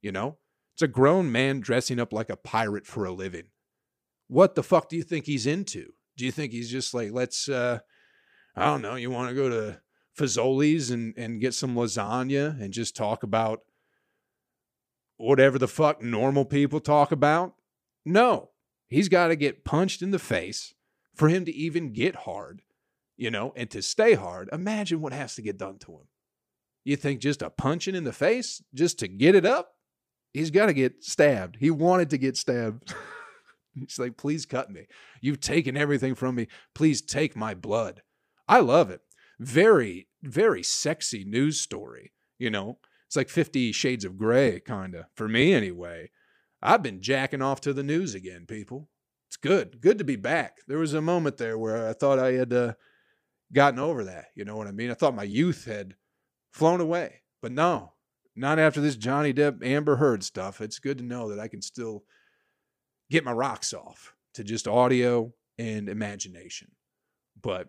You 0.00 0.12
know? 0.12 0.38
It's 0.74 0.82
a 0.82 0.88
grown 0.88 1.30
man 1.30 1.60
dressing 1.60 2.00
up 2.00 2.12
like 2.12 2.28
a 2.28 2.36
pirate 2.36 2.86
for 2.86 3.04
a 3.04 3.12
living. 3.12 3.48
What 4.28 4.54
the 4.54 4.62
fuck 4.62 4.88
do 4.88 4.96
you 4.96 5.02
think 5.02 5.26
he's 5.26 5.46
into? 5.46 5.92
Do 6.16 6.24
you 6.24 6.32
think 6.32 6.52
he's 6.52 6.70
just 6.70 6.92
like, 6.92 7.12
let's, 7.12 7.48
uh, 7.48 7.80
I 8.56 8.66
don't 8.66 8.82
know, 8.82 8.94
you 8.94 9.10
want 9.10 9.28
to 9.28 9.34
go 9.34 9.48
to 9.48 9.80
Fazoli's 10.18 10.90
and, 10.90 11.14
and 11.16 11.40
get 11.40 11.54
some 11.54 11.74
lasagna 11.74 12.60
and 12.60 12.72
just 12.72 12.96
talk 12.96 13.22
about 13.22 13.60
whatever 15.18 15.58
the 15.58 15.68
fuck 15.68 16.02
normal 16.02 16.44
people 16.44 16.80
talk 16.80 17.12
about? 17.12 17.54
No. 18.04 18.50
He's 18.88 19.08
got 19.08 19.28
to 19.28 19.36
get 19.36 19.64
punched 19.64 20.00
in 20.00 20.10
the 20.10 20.18
face 20.18 20.74
for 21.14 21.28
him 21.28 21.44
to 21.44 21.52
even 21.52 21.92
get 21.92 22.14
hard, 22.14 22.62
you 23.16 23.30
know, 23.30 23.52
and 23.56 23.70
to 23.70 23.82
stay 23.82 24.14
hard. 24.14 24.48
Imagine 24.52 25.00
what 25.00 25.12
has 25.12 25.34
to 25.34 25.42
get 25.42 25.58
done 25.58 25.78
to 25.80 25.92
him. 25.92 26.08
You 26.84 26.96
think 26.96 27.20
just 27.20 27.42
a 27.42 27.50
punching 27.50 27.96
in 27.96 28.04
the 28.04 28.12
face 28.12 28.62
just 28.72 28.98
to 29.00 29.08
get 29.08 29.34
it 29.34 29.44
up? 29.44 29.72
He's 30.32 30.50
got 30.50 30.66
to 30.66 30.72
get 30.72 31.02
stabbed. 31.02 31.56
He 31.58 31.70
wanted 31.70 32.10
to 32.10 32.18
get 32.18 32.36
stabbed. 32.36 32.94
He's 33.74 33.98
like, 33.98 34.16
please 34.16 34.46
cut 34.46 34.70
me. 34.70 34.86
You've 35.20 35.40
taken 35.40 35.76
everything 35.76 36.14
from 36.14 36.36
me. 36.36 36.46
Please 36.74 37.02
take 37.02 37.34
my 37.34 37.54
blood. 37.54 38.02
I 38.48 38.60
love 38.60 38.90
it. 38.90 39.00
Very, 39.38 40.08
very 40.22 40.62
sexy 40.62 41.24
news 41.24 41.60
story, 41.60 42.12
you 42.38 42.50
know. 42.50 42.78
It's 43.06 43.16
like 43.16 43.28
50 43.28 43.72
shades 43.72 44.04
of 44.04 44.18
gray, 44.18 44.60
kind 44.60 44.94
of, 44.94 45.06
for 45.14 45.28
me 45.28 45.52
anyway. 45.52 46.10
I've 46.62 46.82
been 46.82 47.00
jacking 47.02 47.42
off 47.42 47.60
to 47.62 47.72
the 47.72 47.82
news 47.82 48.14
again, 48.14 48.46
people. 48.46 48.88
It's 49.28 49.36
good. 49.36 49.80
Good 49.80 49.98
to 49.98 50.04
be 50.04 50.16
back. 50.16 50.58
There 50.66 50.78
was 50.78 50.94
a 50.94 51.00
moment 51.00 51.36
there 51.36 51.58
where 51.58 51.88
I 51.88 51.92
thought 51.92 52.18
I 52.18 52.32
had 52.32 52.52
uh, 52.52 52.72
gotten 53.52 53.78
over 53.78 54.04
that. 54.04 54.26
You 54.34 54.44
know 54.44 54.56
what 54.56 54.66
I 54.66 54.72
mean? 54.72 54.90
I 54.90 54.94
thought 54.94 55.14
my 55.14 55.24
youth 55.24 55.64
had 55.64 55.94
flown 56.52 56.80
away. 56.80 57.22
But 57.42 57.52
no, 57.52 57.92
Not 58.34 58.58
after 58.58 58.80
this 58.80 58.96
Johnny 58.96 59.32
Depp 59.32 59.64
Amber 59.64 59.96
Heard 59.96 60.24
stuff. 60.24 60.60
It's 60.60 60.78
good 60.78 60.98
to 60.98 61.04
know 61.04 61.28
that 61.28 61.38
I 61.38 61.48
can 61.48 61.62
still 61.62 62.04
get 63.10 63.24
my 63.24 63.32
rocks 63.32 63.72
off 63.72 64.14
to 64.34 64.42
just 64.42 64.66
audio 64.66 65.32
and 65.58 65.88
imagination. 65.88 66.72
But 67.40 67.68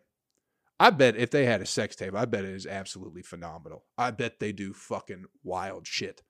I 0.80 0.92
bet 0.92 1.16
if 1.16 1.32
they 1.32 1.46
had 1.46 1.62
a 1.62 1.66
sex 1.66 1.96
tape, 1.96 2.16
I 2.16 2.26
bet 2.26 2.46
it 2.46 2.54
is 2.54 2.68
absolutely 2.68 3.24
phenomenal. 3.24 3.86
I 3.98 4.12
bet 4.12 4.40
they 4.40 4.52
do 4.52 4.74
fucking 4.74 5.26
wild 5.44 5.88
shit. 5.88 6.22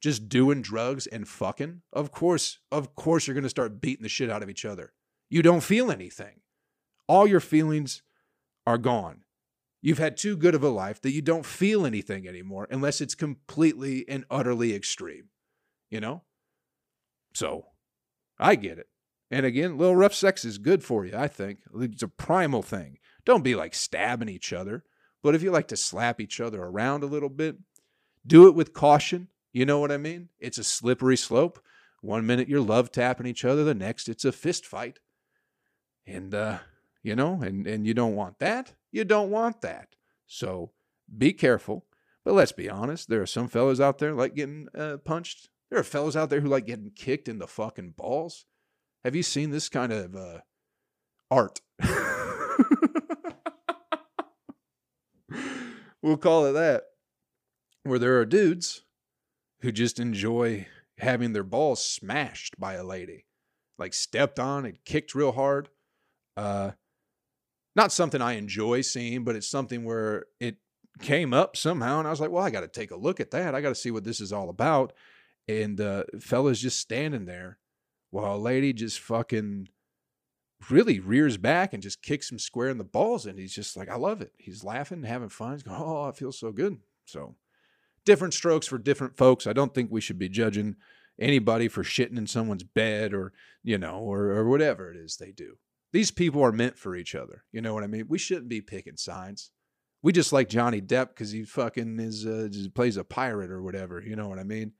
Just 0.00 0.28
doing 0.28 0.62
drugs 0.62 1.06
and 1.06 1.28
fucking. 1.28 1.82
Of 1.92 2.10
course, 2.10 2.58
of 2.72 2.96
course, 2.96 3.26
you're 3.26 3.34
going 3.34 3.44
to 3.44 3.48
start 3.50 3.80
beating 3.80 4.02
the 4.02 4.08
shit 4.08 4.30
out 4.30 4.42
of 4.42 4.50
each 4.50 4.64
other. 4.64 4.92
You 5.30 5.42
don't 5.42 5.62
feel 5.62 5.92
anything. 5.92 6.40
All 7.06 7.26
your 7.26 7.40
feelings 7.40 8.02
are 8.66 8.78
gone. 8.78 9.22
You've 9.80 9.98
had 9.98 10.16
too 10.16 10.36
good 10.36 10.54
of 10.54 10.64
a 10.64 10.68
life 10.68 11.00
that 11.02 11.12
you 11.12 11.22
don't 11.22 11.46
feel 11.46 11.86
anything 11.86 12.26
anymore 12.26 12.66
unless 12.70 13.00
it's 13.00 13.14
completely 13.14 14.08
and 14.08 14.24
utterly 14.30 14.74
extreme. 14.74 15.28
You 15.90 16.00
know? 16.00 16.22
So, 17.34 17.66
I 18.38 18.56
get 18.56 18.78
it. 18.78 18.88
And 19.30 19.46
again, 19.46 19.78
little 19.78 19.96
rough 19.96 20.14
sex 20.14 20.44
is 20.44 20.58
good 20.58 20.84
for 20.84 21.06
you, 21.06 21.16
I 21.16 21.28
think. 21.28 21.60
It's 21.78 22.02
a 22.02 22.08
primal 22.08 22.62
thing. 22.62 22.98
Don't 23.24 23.44
be 23.44 23.54
like 23.54 23.74
stabbing 23.74 24.28
each 24.28 24.52
other. 24.52 24.84
But 25.22 25.34
if 25.34 25.42
you 25.42 25.50
like 25.50 25.68
to 25.68 25.76
slap 25.76 26.20
each 26.20 26.40
other 26.40 26.62
around 26.62 27.02
a 27.02 27.06
little 27.06 27.28
bit, 27.28 27.56
do 28.26 28.48
it 28.48 28.54
with 28.54 28.72
caution. 28.72 29.28
You 29.52 29.66
know 29.66 29.78
what 29.78 29.92
I 29.92 29.98
mean? 29.98 30.30
It's 30.40 30.58
a 30.58 30.64
slippery 30.64 31.16
slope. 31.16 31.62
One 32.00 32.26
minute 32.26 32.48
you're 32.48 32.60
love 32.60 32.90
tapping 32.90 33.26
each 33.26 33.44
other, 33.44 33.62
the 33.62 33.74
next 33.74 34.08
it's 34.08 34.24
a 34.24 34.32
fist 34.32 34.66
fight. 34.66 34.98
And 36.04 36.34
uh, 36.34 36.58
you 37.02 37.14
know, 37.14 37.40
and 37.42 37.66
and 37.66 37.86
you 37.86 37.94
don't 37.94 38.16
want 38.16 38.40
that. 38.40 38.74
You 38.90 39.04
don't 39.04 39.30
want 39.30 39.60
that. 39.60 39.94
So 40.26 40.72
be 41.16 41.32
careful. 41.32 41.86
But 42.24 42.34
let's 42.34 42.52
be 42.52 42.68
honest, 42.70 43.08
there 43.08 43.22
are 43.22 43.26
some 43.26 43.48
fellas 43.48 43.80
out 43.80 43.98
there 43.98 44.14
like 44.14 44.34
getting 44.34 44.68
uh, 44.76 44.98
punched. 45.04 45.48
There 45.70 45.78
are 45.78 45.84
fellas 45.84 46.16
out 46.16 46.30
there 46.30 46.40
who 46.40 46.48
like 46.48 46.66
getting 46.66 46.90
kicked 46.90 47.28
in 47.28 47.38
the 47.38 47.46
fucking 47.46 47.94
balls. 47.96 48.46
Have 49.04 49.16
you 49.16 49.22
seen 49.22 49.50
this 49.50 49.68
kind 49.68 49.92
of 49.92 50.14
uh, 50.16 50.38
art? 51.30 51.60
we'll 56.02 56.16
call 56.16 56.46
it 56.46 56.52
that. 56.52 56.84
Where 57.84 57.98
there 57.98 58.18
are 58.18 58.26
dudes 58.26 58.82
who 59.60 59.72
just 59.72 59.98
enjoy 59.98 60.66
having 60.98 61.32
their 61.32 61.44
balls 61.44 61.84
smashed 61.84 62.58
by 62.58 62.74
a 62.74 62.84
lady, 62.84 63.26
like 63.78 63.94
stepped 63.94 64.38
on 64.38 64.64
and 64.64 64.84
kicked 64.84 65.14
real 65.14 65.32
hard. 65.32 65.68
Uh, 66.36 66.72
not 67.74 67.92
something 67.92 68.20
I 68.20 68.34
enjoy 68.34 68.82
seeing, 68.82 69.24
but 69.24 69.34
it's 69.34 69.48
something 69.48 69.84
where 69.84 70.26
it 70.38 70.56
came 71.00 71.32
up 71.32 71.56
somehow, 71.56 71.98
and 71.98 72.06
I 72.06 72.10
was 72.10 72.20
like, 72.20 72.30
well, 72.30 72.44
I 72.44 72.50
got 72.50 72.60
to 72.60 72.68
take 72.68 72.90
a 72.90 72.96
look 72.96 73.18
at 73.18 73.30
that. 73.30 73.54
I 73.54 73.60
got 73.60 73.70
to 73.70 73.74
see 73.74 73.90
what 73.90 74.04
this 74.04 74.20
is 74.20 74.32
all 74.32 74.50
about. 74.50 74.92
And 75.48 75.80
uh, 75.80 76.04
fella's 76.20 76.60
just 76.60 76.78
standing 76.78 77.24
there 77.24 77.58
while 78.10 78.36
a 78.36 78.38
lady 78.38 78.72
just 78.72 79.00
fucking 79.00 79.68
really 80.70 81.00
rears 81.00 81.36
back 81.36 81.72
and 81.72 81.82
just 81.82 82.02
kicks 82.02 82.30
him 82.30 82.38
square 82.38 82.68
in 82.68 82.78
the 82.78 82.84
balls. 82.84 83.26
And 83.26 83.38
he's 83.38 83.54
just 83.54 83.76
like, 83.76 83.88
I 83.88 83.96
love 83.96 84.20
it. 84.20 84.32
He's 84.38 84.64
laughing, 84.64 85.02
having 85.02 85.28
fun. 85.28 85.52
He's 85.52 85.62
going, 85.62 85.80
Oh, 85.80 86.08
it 86.08 86.16
feels 86.16 86.38
so 86.38 86.52
good. 86.52 86.78
So 87.04 87.36
different 88.04 88.34
strokes 88.34 88.66
for 88.66 88.78
different 88.78 89.16
folks. 89.16 89.46
I 89.46 89.52
don't 89.52 89.74
think 89.74 89.90
we 89.90 90.00
should 90.00 90.18
be 90.18 90.28
judging 90.28 90.76
anybody 91.18 91.68
for 91.68 91.82
shitting 91.82 92.18
in 92.18 92.26
someone's 92.26 92.64
bed 92.64 93.14
or, 93.14 93.32
you 93.62 93.78
know, 93.78 93.98
or, 93.98 94.30
or 94.30 94.48
whatever 94.48 94.90
it 94.90 94.96
is 94.96 95.16
they 95.16 95.32
do. 95.32 95.56
These 95.92 96.10
people 96.10 96.42
are 96.42 96.52
meant 96.52 96.78
for 96.78 96.96
each 96.96 97.14
other. 97.14 97.44
You 97.52 97.60
know 97.60 97.74
what 97.74 97.84
I 97.84 97.86
mean? 97.86 98.06
We 98.08 98.18
shouldn't 98.18 98.48
be 98.48 98.60
picking 98.60 98.96
sides. 98.96 99.50
We 100.02 100.12
just 100.12 100.32
like 100.32 100.48
Johnny 100.48 100.80
Depp 100.80 101.08
because 101.08 101.30
he 101.30 101.44
fucking 101.44 102.00
is 102.00 102.26
uh, 102.26 102.48
plays 102.74 102.96
a 102.96 103.04
pirate 103.04 103.50
or 103.50 103.62
whatever. 103.62 104.00
You 104.00 104.16
know 104.16 104.28
what 104.28 104.38
I 104.38 104.44
mean? 104.44 104.72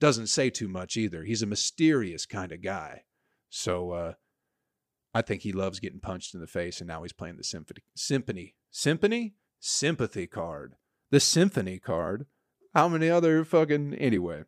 doesn't 0.00 0.28
say 0.28 0.50
too 0.50 0.68
much 0.68 0.96
either. 0.96 1.24
He's 1.24 1.42
a 1.42 1.46
mysterious 1.46 2.26
kind 2.26 2.52
of 2.52 2.62
guy. 2.62 3.02
So 3.50 3.90
uh, 3.92 4.12
I 5.14 5.22
think 5.22 5.42
he 5.42 5.52
loves 5.52 5.80
getting 5.80 6.00
punched 6.00 6.34
in 6.34 6.40
the 6.40 6.46
face, 6.46 6.80
and 6.80 6.88
now 6.88 7.02
he's 7.02 7.12
playing 7.12 7.36
the 7.36 7.44
symphony, 7.44 7.82
symphony, 7.94 8.54
symphony, 8.70 9.34
sympathy 9.58 10.26
card, 10.26 10.74
the 11.10 11.20
symphony 11.20 11.78
card. 11.78 12.26
How 12.74 12.88
many 12.88 13.08
other 13.08 13.44
fucking 13.44 13.94
anyway? 13.94 14.44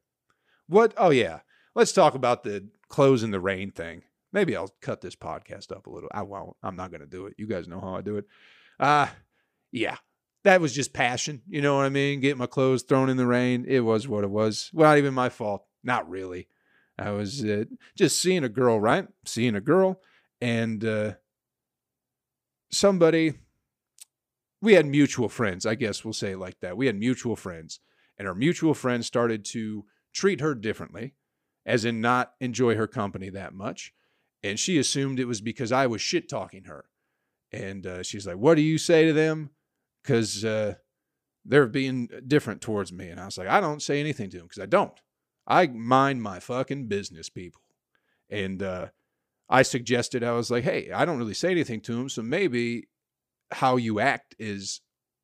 What? 0.69 0.95
Oh 0.97 1.11
yeah, 1.11 1.41
let's 1.75 1.93
talk 1.93 2.15
about 2.15 2.43
the 2.43 2.69
clothes 2.89 3.23
in 3.23 3.31
the 3.31 3.41
rain 3.41 3.71
thing. 3.71 4.03
Maybe 4.33 4.57
I'll 4.57 4.73
cut 4.81 5.01
this 5.01 5.17
podcast 5.17 5.73
up 5.73 5.87
a 5.87 5.91
little. 5.91 6.11
I 6.13 6.23
won't. 6.23 6.57
I'm 6.63 6.77
not 6.77 6.93
to 6.93 7.07
do 7.07 7.27
it. 7.27 7.35
You 7.37 7.47
guys 7.47 7.67
know 7.67 7.81
how 7.81 7.97
I 7.97 8.01
do 8.01 8.19
it. 8.19 8.27
Uh 8.79 9.09
yeah 9.73 9.97
that 10.45 10.61
was 10.61 10.73
just 10.73 10.93
passion. 10.93 11.43
You 11.49 11.61
know 11.61 11.77
what 11.77 11.85
I 11.85 11.91
mean? 11.91 12.21
Getting 12.21 12.39
my 12.39 12.47
clothes 12.47 12.83
thrown 12.83 13.11
in 13.11 13.17
the 13.17 13.27
rain. 13.27 13.65
It 13.69 13.81
was 13.81 14.09
what 14.09 14.25
it 14.25 14.31
was. 14.31 14.71
Well, 14.73 14.89
not 14.89 14.99
even 14.99 15.15
my 15.15 15.29
fault. 15.29 15.65
Not 15.83 16.09
really. 16.09 16.49
I 16.99 17.11
was 17.11 17.45
uh, 17.45 17.65
just 17.97 18.21
seeing 18.21 18.45
a 18.45 18.49
girl, 18.49 18.81
right? 18.81 19.07
Seeing 19.25 19.55
a 19.55 19.61
girl, 19.61 20.01
and 20.41 20.85
uh, 20.85 21.13
somebody. 22.71 23.35
We 24.63 24.75
had 24.75 24.85
mutual 24.85 25.31
friends, 25.31 25.65
I 25.65 25.75
guess 25.75 26.05
we'll 26.05 26.13
say 26.13 26.33
it 26.33 26.39
like 26.39 26.61
that. 26.61 26.77
We 26.77 26.85
had 26.87 26.99
mutual 26.99 27.35
friends, 27.35 27.81
and 28.19 28.29
our 28.29 28.35
mutual 28.35 28.75
friends 28.75 29.07
started 29.07 29.43
to 29.47 29.87
treat 30.13 30.43
her 30.43 30.55
differently, 30.55 31.15
as 31.65 31.87
in 31.87 32.03
not 32.03 32.33
enjoy 32.41 32.75
her 32.75 32.87
company 32.87 33.31
that 33.31 33.55
much. 33.55 33.95
And 34.43 34.59
she 34.59 34.77
assumed 34.79 35.19
it 35.19 35.25
was 35.25 35.41
because 35.41 35.73
I 35.73 35.87
was 35.87 36.03
shit 36.03 36.29
talking 36.29 36.65
her. 36.65 36.85
And 37.51 37.87
uh, 37.87 38.03
she's 38.03 38.27
like, 38.27 38.37
What 38.37 38.57
do 38.57 38.61
you 38.61 38.77
say 38.77 39.07
to 39.07 39.15
them? 39.15 39.51
because 40.03 40.45
uh, 40.45 40.75
they're 41.45 41.67
being 41.67 42.09
different 42.27 42.61
towards 42.61 42.93
me. 42.93 43.09
And 43.09 43.21
I 43.21 43.27
was 43.27 43.39
like, 43.39 43.49
I 43.49 43.61
don't 43.61 43.83
say 43.83 44.01
anything 44.01 44.31
to 44.31 44.39
them 44.39 44.47
because 44.47 44.63
I 44.63 44.67
don't. 44.67 44.99
I 45.47 45.67
mind 45.67 46.23
my 46.23 46.41
fucking 46.41 46.87
business, 46.89 47.29
people. 47.29 47.63
And 48.29 48.63
uh, 48.63 48.89
I 49.51 49.63
suggested, 49.63 50.23
I 50.23 50.33
was 50.33 50.51
like, 50.51 50.65
hey, 50.65 50.93
I 50.93 51.05
don't 51.05 51.19
really 51.19 51.35
say 51.35 51.51
anything 51.51 51.81
to 51.83 52.01
him. 52.01 52.09
So 52.09 52.23
maybe 52.23 52.89
how 53.51 53.77
you 53.77 53.99
act 53.99 54.37
is 54.39 54.81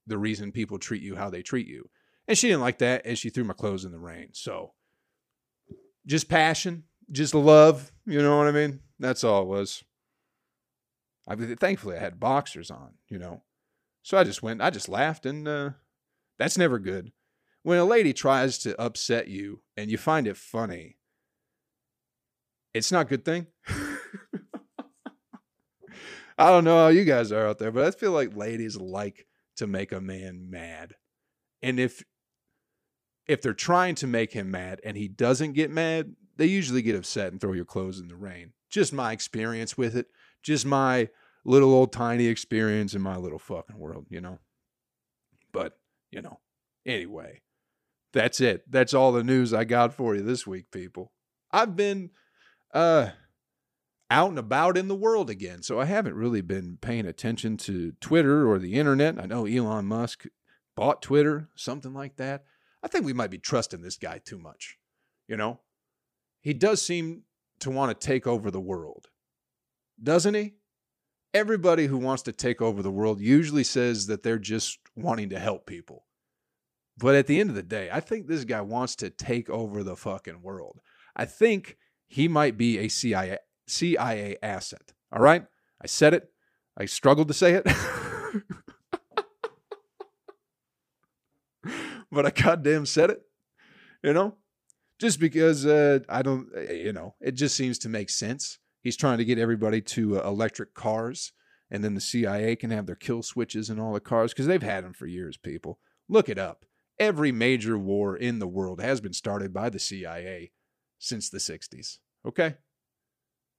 the 0.07 0.19
reason 0.19 0.51
people 0.51 0.79
treat 0.79 1.03
you 1.03 1.15
how 1.15 1.31
they 1.31 1.43
treat 1.43 1.69
you. 1.69 1.89
And 2.27 2.37
she 2.37 2.49
didn't 2.49 2.63
like 2.63 2.79
that. 2.79 3.03
And 3.05 3.17
she 3.17 3.31
threw 3.31 3.45
my 3.45 3.55
clothes 3.55 3.85
in 3.85 3.93
the 3.93 3.99
rain. 4.01 4.31
So 4.33 4.73
just 6.07 6.29
passion, 6.29 6.85
just 7.11 7.35
love. 7.35 7.93
You 8.05 8.21
know 8.21 8.37
what 8.37 8.49
I 8.49 8.53
mean? 8.53 8.81
That's 8.99 9.23
all 9.23 9.43
it 9.43 9.49
was. 9.49 9.85
I 11.29 11.35
thankfully 11.35 11.97
I 11.97 12.01
had 12.01 12.21
boxers 12.21 12.71
on, 12.71 12.95
you 13.09 13.19
know. 13.19 13.43
So 14.03 14.17
I 14.17 14.25
just 14.25 14.43
went, 14.43 14.63
I 14.63 14.71
just 14.71 14.89
laughed, 14.89 15.27
and 15.27 15.49
uh, 15.49 15.71
that's 16.39 16.57
never 16.57 16.79
good. 16.79 17.11
When 17.65 17.79
a 17.79 17.85
lady 17.85 18.13
tries 18.13 18.59
to 18.59 18.81
upset 18.81 19.27
you 19.27 19.63
and 19.77 19.91
you 19.91 19.99
find 19.99 20.29
it 20.29 20.37
funny, 20.37 20.99
it's 22.73 22.93
not 22.93 23.07
a 23.07 23.09
good 23.09 23.25
thing. 23.25 23.49
I 26.39 26.51
don't 26.51 26.65
know 26.65 26.77
how 26.77 26.89
you 26.89 27.05
guys 27.05 27.33
are 27.33 27.47
out 27.47 27.59
there, 27.59 27.73
but 27.73 27.85
I 27.85 27.91
feel 27.91 28.13
like 28.13 28.37
ladies 28.37 28.77
like 28.77 29.27
to 29.57 29.67
make 29.67 29.93
a 29.93 30.01
man 30.01 30.51
mad. 30.51 30.95
And 31.63 31.81
if 31.81 32.05
if 33.27 33.43
they're 33.43 33.55
trying 33.55 33.95
to 33.97 34.07
make 34.07 34.33
him 34.33 34.51
mad 34.51 34.81
and 34.85 34.97
he 34.97 35.09
doesn't 35.09 35.55
get 35.55 35.71
mad, 35.71 36.15
they 36.37 36.47
usually 36.47 36.83
get 36.83 36.95
upset 36.95 37.33
and 37.33 37.41
throw 37.41 37.53
your 37.53 37.65
clothes 37.65 37.99
in 37.99 38.09
the 38.09 38.17
rain. 38.17 38.53
Just 38.71 38.93
my 38.93 39.13
experience 39.13 39.77
with 39.77 39.97
it. 39.97 40.07
Just 40.43 40.65
my 40.65 41.09
little 41.45 41.73
old 41.73 41.93
tiny 41.93 42.27
experience 42.27 42.95
in 42.95 43.03
my 43.03 43.17
little 43.17 43.39
fucking 43.39 43.79
world, 43.79 44.07
you 44.11 44.21
know. 44.21 44.39
But, 45.53 45.79
you 46.11 46.23
know, 46.23 46.41
anyway, 46.85 47.41
that's 48.13 48.41
it. 48.41 48.71
That's 48.71 48.95
all 48.95 49.13
the 49.13 49.25
news 49.25 49.53
I 49.53 49.65
got 49.65 49.95
for 49.95 50.15
you 50.15 50.23
this 50.23 50.47
week, 50.47 50.71
people. 50.71 51.13
I've 51.51 51.77
been 51.77 52.11
uh 52.75 53.11
out 54.11 54.31
and 54.31 54.39
about 54.39 54.77
in 54.77 54.89
the 54.89 54.95
world 54.95 55.31
again, 55.31 55.63
so 55.63 55.81
I 55.81 55.85
haven't 55.85 56.15
really 56.15 56.41
been 56.41 56.79
paying 56.81 57.07
attention 57.07 57.57
to 57.59 57.93
Twitter 58.01 58.49
or 58.49 58.59
the 58.59 58.75
internet. 58.75 59.21
I 59.21 59.27
know 59.27 59.47
Elon 59.47 59.87
Musk 59.87 60.27
bought 60.77 61.03
Twitter, 61.03 61.49
something 61.57 61.93
like 61.93 62.17
that. 62.17 62.45
I 62.83 62.89
think 62.89 63.05
we 63.05 63.13
might 63.13 63.31
be 63.31 63.39
trusting 63.39 63.83
this 63.83 63.97
guy 63.97 64.21
too 64.25 64.39
much. 64.39 64.79
You 65.27 65.37
know? 65.37 65.61
He 66.41 66.53
does 66.53 66.81
seem 66.81 67.23
to 67.61 67.71
want 67.71 67.99
to 67.99 68.07
take 68.07 68.27
over 68.27 68.51
the 68.51 68.61
world. 68.61 69.09
Doesn't 70.01 70.35
he? 70.35 70.55
everybody 71.37 71.87
who 71.87 71.99
wants 71.99 72.23
to 72.23 72.33
take 72.33 72.63
over 72.63 72.83
the 72.83 72.91
world 72.91 73.21
usually 73.21 73.63
says 73.63 74.07
that 74.07 74.23
they're 74.23 74.39
just 74.39 74.79
wanting 74.97 75.29
to 75.29 75.39
help 75.39 75.67
people. 75.67 76.07
But 76.97 77.15
at 77.15 77.27
the 77.27 77.39
end 77.39 77.51
of 77.51 77.57
the 77.57 77.63
day, 77.63 77.91
I 77.93 78.01
think 78.01 78.27
this 78.27 78.45
guy 78.45 78.63
wants 78.63 78.97
to 78.97 79.11
take 79.11 79.51
over 79.51 79.83
the 79.83 79.97
fucking 79.97 80.41
world. 80.41 80.81
I 81.15 81.27
think 81.27 81.77
he 82.07 82.27
might 82.27 82.57
be 82.57 82.79
a 82.79 82.89
CIA 82.89 83.39
CIA 83.67 84.37
asset. 84.43 84.93
All 85.13 85.23
right? 85.23 85.45
I 85.83 85.87
said 85.87 86.15
it. 86.15 86.31
I 86.77 86.87
struggled 86.87 87.29
to 87.29 87.35
say 87.35 87.55
it. 87.55 87.65
but 92.13 92.27
I 92.27 92.31
goddamn 92.31 92.87
said 92.87 93.11
it. 93.11 93.23
You 94.03 94.13
know? 94.13 94.35
Just 94.99 95.21
because 95.21 95.67
uh, 95.67 96.01
I 96.09 96.23
don't, 96.23 96.49
you 96.71 96.93
know, 96.93 97.15
it 97.21 97.33
just 97.33 97.55
seems 97.57 97.79
to 97.81 97.89
make 97.89 98.09
sense. 98.09 98.59
He's 98.83 98.97
trying 98.97 99.19
to 99.19 99.25
get 99.25 99.39
everybody 99.39 99.81
to 99.83 100.21
uh, 100.21 100.27
electric 100.27 100.73
cars, 100.73 101.33
and 101.71 101.85
then 101.85 101.95
the 101.95 102.01
CIA 102.01 102.57
can 102.57 102.71
have 102.71 102.87
their 102.87 102.95
kill 102.95 103.23
switches 103.23 103.69
in 103.69 103.79
all 103.79 103.93
the 103.93 104.01
cars 104.01 104.33
because 104.33 104.47
they've 104.47 104.63
had 104.63 104.85
them 104.85 104.95
for 104.95 105.07
years. 105.07 105.37
People, 105.37 105.81
look 106.09 106.29
it 106.29 106.39
up. 106.39 106.65
Every 106.99 107.31
major 107.31 107.77
war 107.77 108.17
in 108.17 108.39
the 108.39 108.47
world 108.47 108.81
has 108.81 109.03
been 109.03 109.13
started 109.13 109.53
by 109.53 109.69
the 109.69 109.79
CIA 109.79 110.53
since 110.99 111.29
the 111.29 111.39
60s. 111.39 111.99
Okay? 112.25 112.55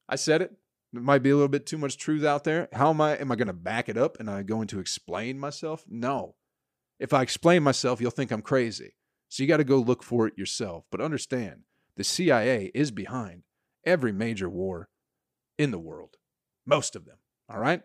I 0.10 0.16
said 0.16 0.42
it. 0.42 0.54
It 0.94 1.02
might 1.02 1.24
be 1.24 1.30
a 1.30 1.36
little 1.36 1.50
bit 1.50 1.66
too 1.66 1.78
much 1.78 1.98
truth 1.98 2.24
out 2.24 2.44
there. 2.44 2.70
How 2.74 2.90
am 2.90 3.02
I 3.02 3.18
am 3.18 3.32
I 3.32 3.36
going 3.36 3.48
to 3.48 3.54
back 3.54 3.90
it 3.90 3.98
up 3.98 4.20
and 4.20 4.30
I'm 4.30 4.46
going 4.46 4.68
to 4.68 4.80
explain 4.80 5.40
myself? 5.40 5.84
No. 5.88 6.36
If 7.00 7.14
I 7.14 7.22
explain 7.22 7.62
myself, 7.64 8.02
you'll 8.02 8.12
think 8.12 8.32
I'm 8.32 8.42
crazy. 8.42 8.94
So 9.30 9.44
you 9.44 9.50
got 9.50 9.58
to 9.58 9.64
go 9.64 9.78
look 9.78 10.04
for 10.04 10.28
it 10.28 10.38
yourself. 10.38 10.86
But 10.90 11.02
understand, 11.02 11.62
the 11.96 12.04
CIA 12.04 12.72
is 12.74 12.92
behind 12.92 13.44
every 13.86 14.12
major 14.12 14.50
war 14.50 14.90
in 15.58 15.72
the 15.72 15.80
world. 15.80 16.18
Most 16.66 16.96
of 16.96 17.06
them. 17.06 17.18
All 17.50 17.60
right? 17.60 17.82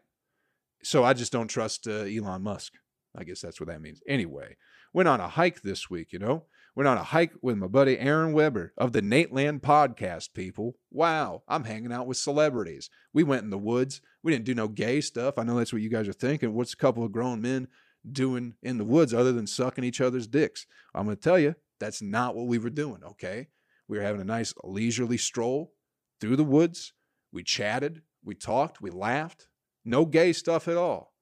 So 0.83 1.05
I 1.05 1.13
just 1.13 1.33
don't 1.33 1.49
trust 1.49 1.87
uh, 1.87 2.05
Elon 2.05 2.43
Musk. 2.43 2.75
I 3.17 3.25
guess 3.25 3.41
that's 3.41 3.61
what 3.61 3.69
that 3.69 3.83
means. 3.83 4.01
Anyway, 4.09 4.57
went 4.93 5.09
on 5.09 5.21
a 5.21 5.29
hike 5.29 5.63
this 5.63 5.91
week, 5.91 6.13
you 6.13 6.19
know? 6.19 6.45
Went 6.75 6.89
on 6.89 6.97
a 6.97 7.03
hike 7.03 7.35
with 7.43 7.59
my 7.59 7.67
buddy 7.67 7.99
Aaron 7.99 8.33
Weber 8.33 8.73
of 8.79 8.93
the 8.93 9.03
Nateland 9.03 9.61
podcast, 9.61 10.33
people. 10.33 10.77
Wow, 10.91 11.43
I'm 11.47 11.65
hanging 11.65 11.93
out 11.93 12.07
with 12.07 12.17
celebrities. 12.17 12.89
We 13.13 13.25
went 13.25 13.43
in 13.45 13.51
the 13.51 13.59
woods. 13.59 14.01
We 14.23 14.33
didn't 14.33 14.47
do 14.47 14.55
no 14.55 14.69
gay 14.69 15.03
stuff. 15.03 15.37
I 15.37 15.43
know 15.43 15.57
that's 15.57 15.73
what 15.73 15.83
you 15.83 15.91
guys 15.91 16.09
are 16.09 16.15
thinking. 16.15 16.55
What's 16.55 16.73
a 16.73 16.79
couple 16.79 17.05
of 17.05 17.13
grown 17.13 17.43
men 17.43 17.69
doing 18.11 18.55
in 18.63 18.79
the 18.79 18.87
woods 18.87 19.13
other 19.13 19.33
than 19.33 19.47
sucking 19.47 19.85
each 19.85 20.01
other's 20.01 20.27
dicks? 20.27 20.67
I'm 20.95 21.05
going 21.05 21.17
to 21.17 21.23
tell 21.23 21.39
you, 21.39 21.57
that's 21.79 22.01
not 22.01 22.35
what 22.35 22.47
we 22.47 22.57
were 22.57 22.71
doing, 22.71 23.03
okay? 23.05 23.49
We 23.87 23.99
were 23.99 24.05
having 24.05 24.23
a 24.23 24.25
nice 24.25 24.55
leisurely 24.65 25.19
stroll 25.19 25.75
through 26.23 26.37
the 26.37 26.45
woods. 26.45 26.95
We 27.33 27.43
chatted, 27.43 28.01
we 28.25 28.35
talked, 28.35 28.81
we 28.81 28.91
laughed. 28.91 29.49
No 29.85 30.07
gay 30.07 30.33
stuff 30.33 30.69
at 30.69 30.79
all, 30.79 31.13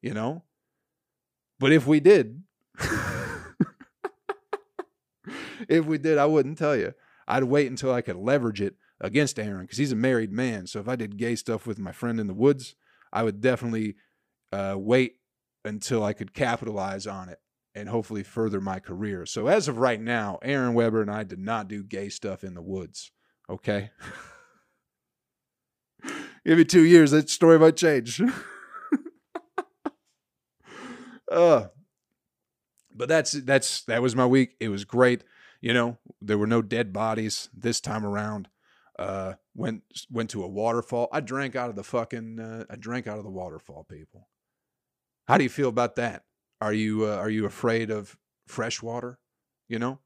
you 0.00 0.14
know? 0.14 0.44
But 1.58 1.72
if 1.72 1.86
we 1.86 2.00
did, 2.00 2.44
if 5.68 5.84
we 5.84 5.98
did, 5.98 6.18
I 6.18 6.26
wouldn't 6.26 6.58
tell 6.58 6.76
you. 6.76 6.94
I'd 7.28 7.44
wait 7.44 7.68
until 7.68 7.92
I 7.92 8.02
could 8.02 8.16
leverage 8.16 8.60
it 8.60 8.76
against 9.00 9.38
Aaron 9.38 9.62
because 9.62 9.78
he's 9.78 9.92
a 9.92 9.96
married 9.96 10.32
man. 10.32 10.66
So 10.66 10.80
if 10.80 10.88
I 10.88 10.96
did 10.96 11.16
gay 11.16 11.36
stuff 11.36 11.66
with 11.66 11.78
my 11.78 11.92
friend 11.92 12.20
in 12.20 12.26
the 12.26 12.34
woods, 12.34 12.74
I 13.12 13.22
would 13.22 13.40
definitely 13.40 13.96
uh, 14.52 14.76
wait 14.78 15.16
until 15.64 16.04
I 16.04 16.12
could 16.12 16.32
capitalize 16.34 17.06
on 17.06 17.28
it 17.28 17.40
and 17.74 17.88
hopefully 17.88 18.22
further 18.22 18.60
my 18.60 18.78
career. 18.78 19.26
So 19.26 19.48
as 19.48 19.68
of 19.68 19.78
right 19.78 20.00
now, 20.00 20.38
Aaron 20.42 20.74
Weber 20.74 21.02
and 21.02 21.10
I 21.10 21.24
did 21.24 21.38
not 21.38 21.68
do 21.68 21.82
gay 21.82 22.08
stuff 22.08 22.44
in 22.44 22.54
the 22.54 22.62
woods. 22.62 23.10
Okay. 23.50 23.90
Give 26.46 26.58
me 26.58 26.64
two 26.64 26.84
years, 26.84 27.10
that 27.10 27.28
story 27.28 27.58
might 27.58 27.76
change. 27.76 28.22
uh, 31.30 31.66
but 32.94 33.08
that's 33.08 33.32
that's 33.32 33.82
that 33.84 34.00
was 34.00 34.14
my 34.16 34.26
week. 34.26 34.56
It 34.60 34.68
was 34.68 34.84
great. 34.84 35.24
You 35.66 35.74
know, 35.74 35.98
there 36.20 36.38
were 36.38 36.46
no 36.46 36.62
dead 36.62 36.92
bodies 36.92 37.48
this 37.52 37.80
time 37.80 38.06
around. 38.06 38.46
Uh, 38.96 39.32
went 39.52 39.82
went 40.08 40.30
to 40.30 40.44
a 40.44 40.48
waterfall. 40.48 41.08
I 41.10 41.18
drank 41.18 41.56
out 41.56 41.70
of 41.70 41.74
the 41.74 41.82
fucking. 41.82 42.38
Uh, 42.38 42.66
I 42.70 42.76
drank 42.76 43.08
out 43.08 43.18
of 43.18 43.24
the 43.24 43.32
waterfall, 43.32 43.84
people. 43.90 44.28
How 45.26 45.38
do 45.38 45.42
you 45.42 45.50
feel 45.50 45.68
about 45.68 45.96
that? 45.96 46.22
Are 46.60 46.72
you 46.72 47.04
uh, 47.04 47.16
are 47.16 47.28
you 47.28 47.46
afraid 47.46 47.90
of 47.90 48.16
fresh 48.46 48.80
water? 48.80 49.18
You 49.66 49.80
know, 49.80 49.98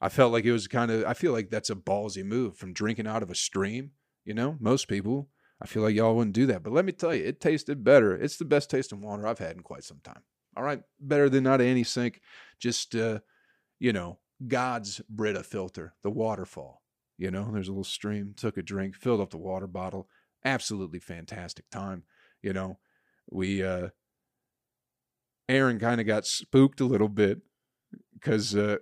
I 0.00 0.10
felt 0.10 0.32
like 0.32 0.44
it 0.44 0.52
was 0.52 0.68
kind 0.68 0.92
of. 0.92 1.04
I 1.06 1.14
feel 1.14 1.32
like 1.32 1.50
that's 1.50 1.70
a 1.70 1.74
ballsy 1.74 2.24
move 2.24 2.56
from 2.56 2.72
drinking 2.72 3.08
out 3.08 3.24
of 3.24 3.32
a 3.32 3.34
stream. 3.34 3.90
You 4.24 4.34
know, 4.34 4.56
most 4.60 4.86
people. 4.86 5.28
I 5.60 5.66
feel 5.66 5.82
like 5.82 5.96
y'all 5.96 6.14
wouldn't 6.14 6.36
do 6.36 6.46
that, 6.46 6.62
but 6.62 6.72
let 6.72 6.84
me 6.84 6.92
tell 6.92 7.12
you, 7.12 7.24
it 7.24 7.40
tasted 7.40 7.82
better. 7.82 8.14
It's 8.14 8.36
the 8.36 8.44
best 8.44 8.70
tasting 8.70 9.00
water 9.00 9.26
I've 9.26 9.40
had 9.40 9.56
in 9.56 9.64
quite 9.64 9.82
some 9.82 9.98
time. 10.04 10.22
All 10.56 10.62
right, 10.62 10.82
better 11.00 11.28
than 11.28 11.48
of 11.48 11.60
any 11.60 11.82
sink. 11.82 12.20
Just 12.60 12.94
uh, 12.94 13.18
you 13.80 13.92
know, 13.92 14.18
God's 14.46 15.00
Brita 15.08 15.42
filter, 15.42 15.94
the 16.02 16.10
waterfall. 16.10 16.82
You 17.16 17.30
know, 17.30 17.50
there's 17.52 17.68
a 17.68 17.72
little 17.72 17.84
stream. 17.84 18.34
Took 18.36 18.56
a 18.56 18.62
drink, 18.62 18.96
filled 18.96 19.20
up 19.20 19.30
the 19.30 19.38
water 19.38 19.66
bottle. 19.66 20.08
Absolutely 20.44 20.98
fantastic 20.98 21.70
time. 21.70 22.04
You 22.42 22.52
know, 22.52 22.78
we 23.30 23.62
uh, 23.62 23.88
Aaron 25.48 25.78
kind 25.78 26.00
of 26.00 26.06
got 26.06 26.26
spooked 26.26 26.80
a 26.80 26.84
little 26.84 27.08
bit 27.08 27.40
because 28.14 28.54
uh, 28.56 28.76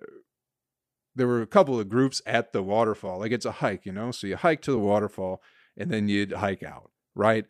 there 1.15 1.27
were 1.27 1.43
a 1.43 1.47
couple 1.47 1.79
of 1.79 1.89
groups 1.89 2.23
at 2.27 2.53
the 2.53 2.63
waterfall. 2.63 3.19
Like 3.19 3.33
it's 3.33 3.45
a 3.47 3.53
hike, 3.53 3.85
you 3.85 3.93
know, 3.93 4.11
so 4.11 4.27
you 4.27 4.37
hike 4.37 4.63
to 4.63 4.73
the 4.73 4.79
waterfall 4.79 5.43
and 5.77 5.91
then 5.91 6.09
you'd 6.09 6.33
hike 6.33 6.63
out, 6.63 6.91
right? 7.15 7.45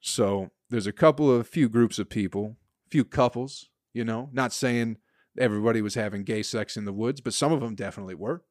So 0.00 0.50
there's 0.70 0.86
a 0.86 0.92
couple 0.92 1.30
of 1.30 1.48
few 1.48 1.68
groups 1.68 1.98
of 1.98 2.08
people 2.08 2.56
few 2.90 3.04
couples, 3.04 3.68
you 3.92 4.04
know, 4.04 4.30
not 4.32 4.52
saying 4.52 4.96
everybody 5.38 5.82
was 5.82 5.94
having 5.94 6.24
gay 6.24 6.42
sex 6.42 6.76
in 6.76 6.84
the 6.84 6.92
woods, 6.92 7.20
but 7.20 7.34
some 7.34 7.52
of 7.52 7.60
them 7.60 7.74
definitely 7.74 8.14
were. 8.14 8.42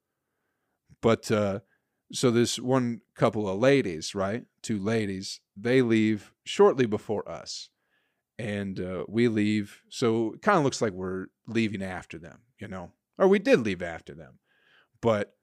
But 1.01 1.31
uh, 1.31 1.59
so 2.11 2.31
this 2.31 2.59
one 2.59 3.01
couple 3.15 3.49
of 3.49 3.59
ladies, 3.59 4.15
right? 4.15 4.43
Two 4.61 4.79
ladies, 4.79 5.39
they 5.55 5.81
leave 5.81 6.33
shortly 6.43 6.85
before 6.85 7.27
us. 7.29 7.69
And 8.37 8.79
uh, 8.79 9.05
we 9.07 9.27
leave. 9.27 9.81
So 9.89 10.33
it 10.33 10.41
kind 10.41 10.57
of 10.57 10.63
looks 10.63 10.81
like 10.81 10.91
we're 10.91 11.27
leaving 11.47 11.81
after 11.81 12.17
them, 12.17 12.39
you 12.59 12.67
know, 12.67 12.91
or 13.17 13.27
we 13.27 13.39
did 13.39 13.61
leave 13.61 13.81
after 13.81 14.13
them. 14.13 14.39
But 15.01 15.35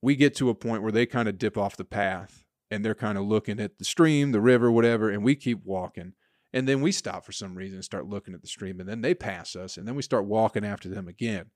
we 0.00 0.16
get 0.16 0.34
to 0.36 0.48
a 0.48 0.54
point 0.54 0.82
where 0.82 0.92
they 0.92 1.06
kind 1.06 1.28
of 1.28 1.38
dip 1.38 1.58
off 1.58 1.76
the 1.76 1.84
path 1.84 2.44
and 2.70 2.84
they're 2.84 2.94
kind 2.94 3.18
of 3.18 3.24
looking 3.24 3.60
at 3.60 3.78
the 3.78 3.84
stream, 3.84 4.32
the 4.32 4.40
river, 4.40 4.70
whatever, 4.70 5.10
and 5.10 5.22
we 5.22 5.34
keep 5.36 5.64
walking. 5.64 6.14
And 6.52 6.68
then 6.68 6.82
we 6.82 6.92
stop 6.92 7.24
for 7.24 7.32
some 7.32 7.54
reason 7.54 7.76
and 7.76 7.84
start 7.84 8.08
looking 8.08 8.34
at 8.34 8.42
the 8.42 8.48
stream, 8.48 8.78
and 8.78 8.88
then 8.88 9.00
they 9.00 9.14
pass 9.14 9.56
us, 9.56 9.76
and 9.76 9.88
then 9.88 9.94
we 9.94 10.02
start 10.02 10.26
walking 10.26 10.64
after 10.64 10.88
them 10.88 11.08
again. 11.08 11.46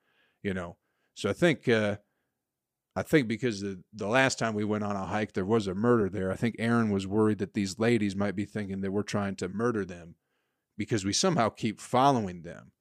You 0.43 0.55
know, 0.55 0.77
so 1.15 1.29
I 1.29 1.33
think 1.33 1.69
uh, 1.69 1.97
I 2.95 3.03
think 3.03 3.29
because 3.29 3.61
the 3.61 3.83
the 3.93 4.09
last 4.09 4.39
time 4.39 4.55
we 4.55 4.65
went 4.65 4.85
on 4.85 4.97
a 4.97 5.05
hike, 5.05 5.35
there 5.35 5.45
was 5.45 5.67
a 5.67 5.75
murder 5.75 6.09
there. 6.09 6.33
I 6.33 6.37
think 6.37 6.57
Aaron 6.59 6.91
was 6.91 7.07
worried 7.07 7.39
that 7.39 7.53
these 7.53 7.79
ladies 7.79 8.17
might 8.17 8.35
be 8.35 8.47
thinking 8.47 8.81
that 8.81 8.91
we're 8.91 9.03
trying 9.03 9.37
to 9.37 9.49
murder 9.49 9.85
them 9.85 10.15
because 10.79 11.05
we 11.05 11.13
somehow 11.13 11.51
keep 11.51 11.81
following 11.81 12.43
them. 12.43 12.73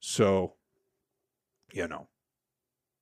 So, 0.00 0.54
you 1.72 1.86
know, 1.86 2.08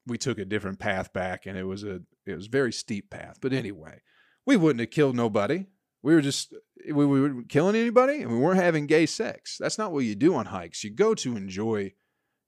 we 0.07 0.19
took 0.19 0.39
a 0.39 0.45
different 0.45 0.79
path 0.79 1.13
back, 1.13 1.47
and 1.47 1.57
it 1.57 1.65
was 1.65 1.85
a 1.85 2.01
it 2.27 2.35
was 2.35 2.47
a 2.47 2.51
very 2.51 2.73
steep 2.73 3.09
path. 3.09 3.39
But 3.41 3.55
anyway, 3.55 4.03
we 4.45 4.57
wouldn't 4.57 4.81
have 4.81 4.91
killed 4.91 5.17
nobody. 5.17 5.67
We 6.03 6.15
were 6.15 6.21
just 6.21 6.55
we, 6.87 7.07
we 7.07 7.21
weren't 7.21 7.49
killing 7.49 7.77
anybody 7.77 8.23
and 8.23 8.31
we 8.31 8.39
weren't 8.39 8.61
having 8.61 8.87
gay 8.87 9.07
sex. 9.07 9.57
That's 9.59 9.79
not 9.79 9.93
what 9.93 10.05
you 10.05 10.15
do 10.15 10.35
on 10.35 10.47
hikes. 10.47 10.85
You 10.85 10.91
go 10.91 11.15
to 11.15 11.37
enjoy 11.37 11.95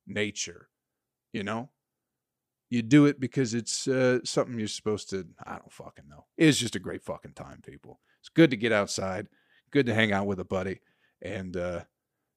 nature, 0.06 0.68
you 1.32 1.42
know? 1.42 1.70
You 2.68 2.82
do 2.82 3.06
it 3.06 3.18
because 3.18 3.52
it's 3.52 3.88
uh, 3.88 4.20
something 4.24 4.56
you're 4.56 4.68
supposed 4.68 5.10
to, 5.10 5.26
I 5.44 5.56
don't 5.56 5.72
fucking 5.72 6.08
know. 6.08 6.26
It's 6.36 6.58
just 6.58 6.76
a 6.76 6.80
great 6.80 7.02
fucking 7.02 7.32
time, 7.32 7.60
people. 7.66 8.00
It's 8.20 8.28
good 8.28 8.50
to 8.50 8.56
get 8.56 8.70
outside, 8.70 9.26
good 9.72 9.86
to 9.86 9.94
hang 9.94 10.12
out 10.12 10.26
with 10.26 10.38
a 10.38 10.44
buddy 10.44 10.80
and 11.20 11.56
uh, 11.56 11.80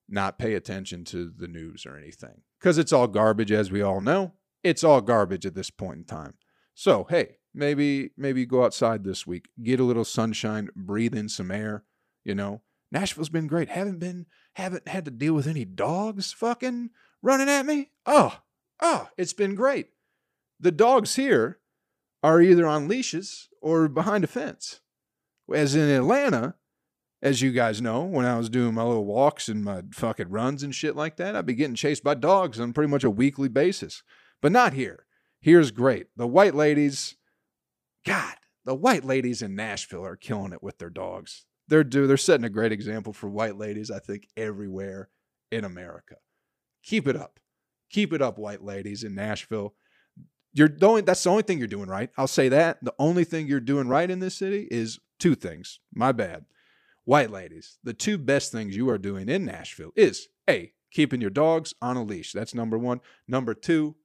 not 0.10 0.39
pay 0.39 0.56
attention 0.56 1.04
to 1.06 1.32
the 1.38 1.47
news 1.47 1.86
or 1.86 1.97
anything 1.97 2.41
because 2.60 2.80
it's 2.80 2.91
all 2.91 3.08
garbage, 3.08 3.52
as 3.52 3.71
we 3.71 3.84
all 3.84 4.02
know. 4.02 4.34
It's 4.63 4.84
all 4.84 5.02
garbage 5.02 5.45
at 5.45 5.54
this 5.54 5.69
point 5.69 5.97
in 5.97 6.06
time. 6.06 6.34
So, 6.73 7.06
hey, 7.10 7.38
maybe 7.54 8.12
maybe 8.18 8.46
go 8.46 8.63
outside 8.63 9.04
this 9.04 9.28
week, 9.28 9.50
get 9.62 9.80
a 9.80 9.84
little 9.84 10.06
sunshine, 10.06 10.70
breathe 10.76 11.16
in 11.16 11.30
some 11.30 11.52
air, 11.52 11.84
you 12.24 12.36
know. 12.36 12.62
Nashville's 12.92 13.30
been 13.30 13.48
great. 13.48 13.70
Haven't 13.70 14.00
been 14.00 14.28
haven't 14.54 14.88
had 14.88 15.06
to 15.06 15.12
deal 15.12 15.34
with 15.34 15.48
any 15.48 15.66
dogs 15.66 16.32
fucking 16.32 16.92
running 17.22 17.50
at 17.50 17.66
me. 17.66 17.89
Oh, 18.06 18.39
oh, 18.82 19.10
it's 19.18 19.34
been 19.34 19.56
great. 19.56 19.88
The 20.60 20.72
dogs 20.72 21.16
here 21.16 21.60
are 22.22 22.42
either 22.42 22.66
on 22.66 22.88
leashes 22.88 23.50
or 23.62 23.88
behind 23.88 24.24
a 24.24 24.28
fence. 24.28 24.82
As 25.54 25.76
in 25.76 25.89
Atlanta, 25.89 26.56
as 27.22 27.42
you 27.42 27.52
guys 27.52 27.82
know, 27.82 28.04
when 28.04 28.26
I 28.26 28.38
was 28.38 28.50
doing 28.50 28.74
my 28.74 28.84
little 28.84 29.06
walks 29.06 29.50
and 29.50 29.63
my 29.63 29.82
fucking 29.92 30.30
runs 30.30 30.63
and 30.63 30.74
shit 30.74 30.96
like 30.96 31.18
that, 31.18 31.36
I'd 31.36 31.46
be 31.46 31.56
getting 31.56 31.76
chased 31.76 32.04
by 32.04 32.13
dogs 32.13 32.60
on 32.60 32.74
pretty 32.74 32.92
much 32.92 33.04
a 33.04 33.10
weekly 33.10 33.50
basis. 33.50 34.04
But 34.42 34.52
not 34.52 34.74
here. 34.74 35.06
Here's 35.42 35.72
great. 35.72 36.08
The 36.16 36.28
white 36.28 36.56
ladies 36.56 37.16
God, 38.06 38.36
the 38.66 38.76
white 38.76 39.04
ladies 39.04 39.42
in 39.42 39.56
Nashville 39.56 40.06
are 40.06 40.16
killing 40.16 40.54
it 40.54 40.63
with 40.63 40.78
their 40.78 40.89
dogs. 40.89 41.46
They're 41.68 41.84
do 41.84 42.08
they're 42.08 42.18
setting 42.18 42.46
a 42.46 42.50
great 42.50 42.72
example 42.72 43.13
for 43.13 43.30
white 43.30 43.58
ladies, 43.58 43.89
I 43.89 44.00
think, 44.00 44.28
everywhere 44.36 45.10
in 45.52 45.63
America. 45.63 46.16
Keep 46.84 47.08
it 47.08 47.16
up. 47.16 47.39
Keep 47.89 48.12
it 48.13 48.22
up, 48.22 48.38
white 48.38 48.63
ladies 48.63 49.04
in 49.04 49.16
Nashville. 49.16 49.76
You're 50.52 50.70
only, 50.82 51.02
that's 51.02 51.24
the 51.24 51.30
only 51.30 51.44
thing 51.44 51.58
you're 51.58 51.68
doing 51.68 51.89
right. 51.89 52.10
I'll 52.18 52.28
say 52.28 52.50
that. 52.50 52.84
The 52.84 52.94
only 53.00 53.24
thing 53.24 53.48
you're 53.48 53.60
doing 53.60 53.88
right 53.88 54.10
in 54.10 54.20
this 54.20 54.36
city 54.36 54.68
is 54.70 55.00
two 55.20 55.36
things. 55.36 55.80
My 55.94 56.12
bad. 56.12 56.46
White 57.06 57.32
ladies, 57.32 57.80
the 57.84 57.94
two 57.94 58.18
best 58.18 58.52
things 58.52 58.76
you 58.76 58.89
are 58.89 58.98
doing 58.98 59.30
in 59.30 59.46
Nashville 59.46 59.92
is 59.96 60.28
A, 60.50 60.72
keeping 60.92 61.22
your 61.22 61.30
dogs 61.30 61.74
on 61.82 61.98
a 61.98 62.04
leash. 62.04 62.32
That's 62.32 62.56
number 62.56 62.78
one. 62.78 63.02
Number 63.28 63.54
two, 63.54 63.96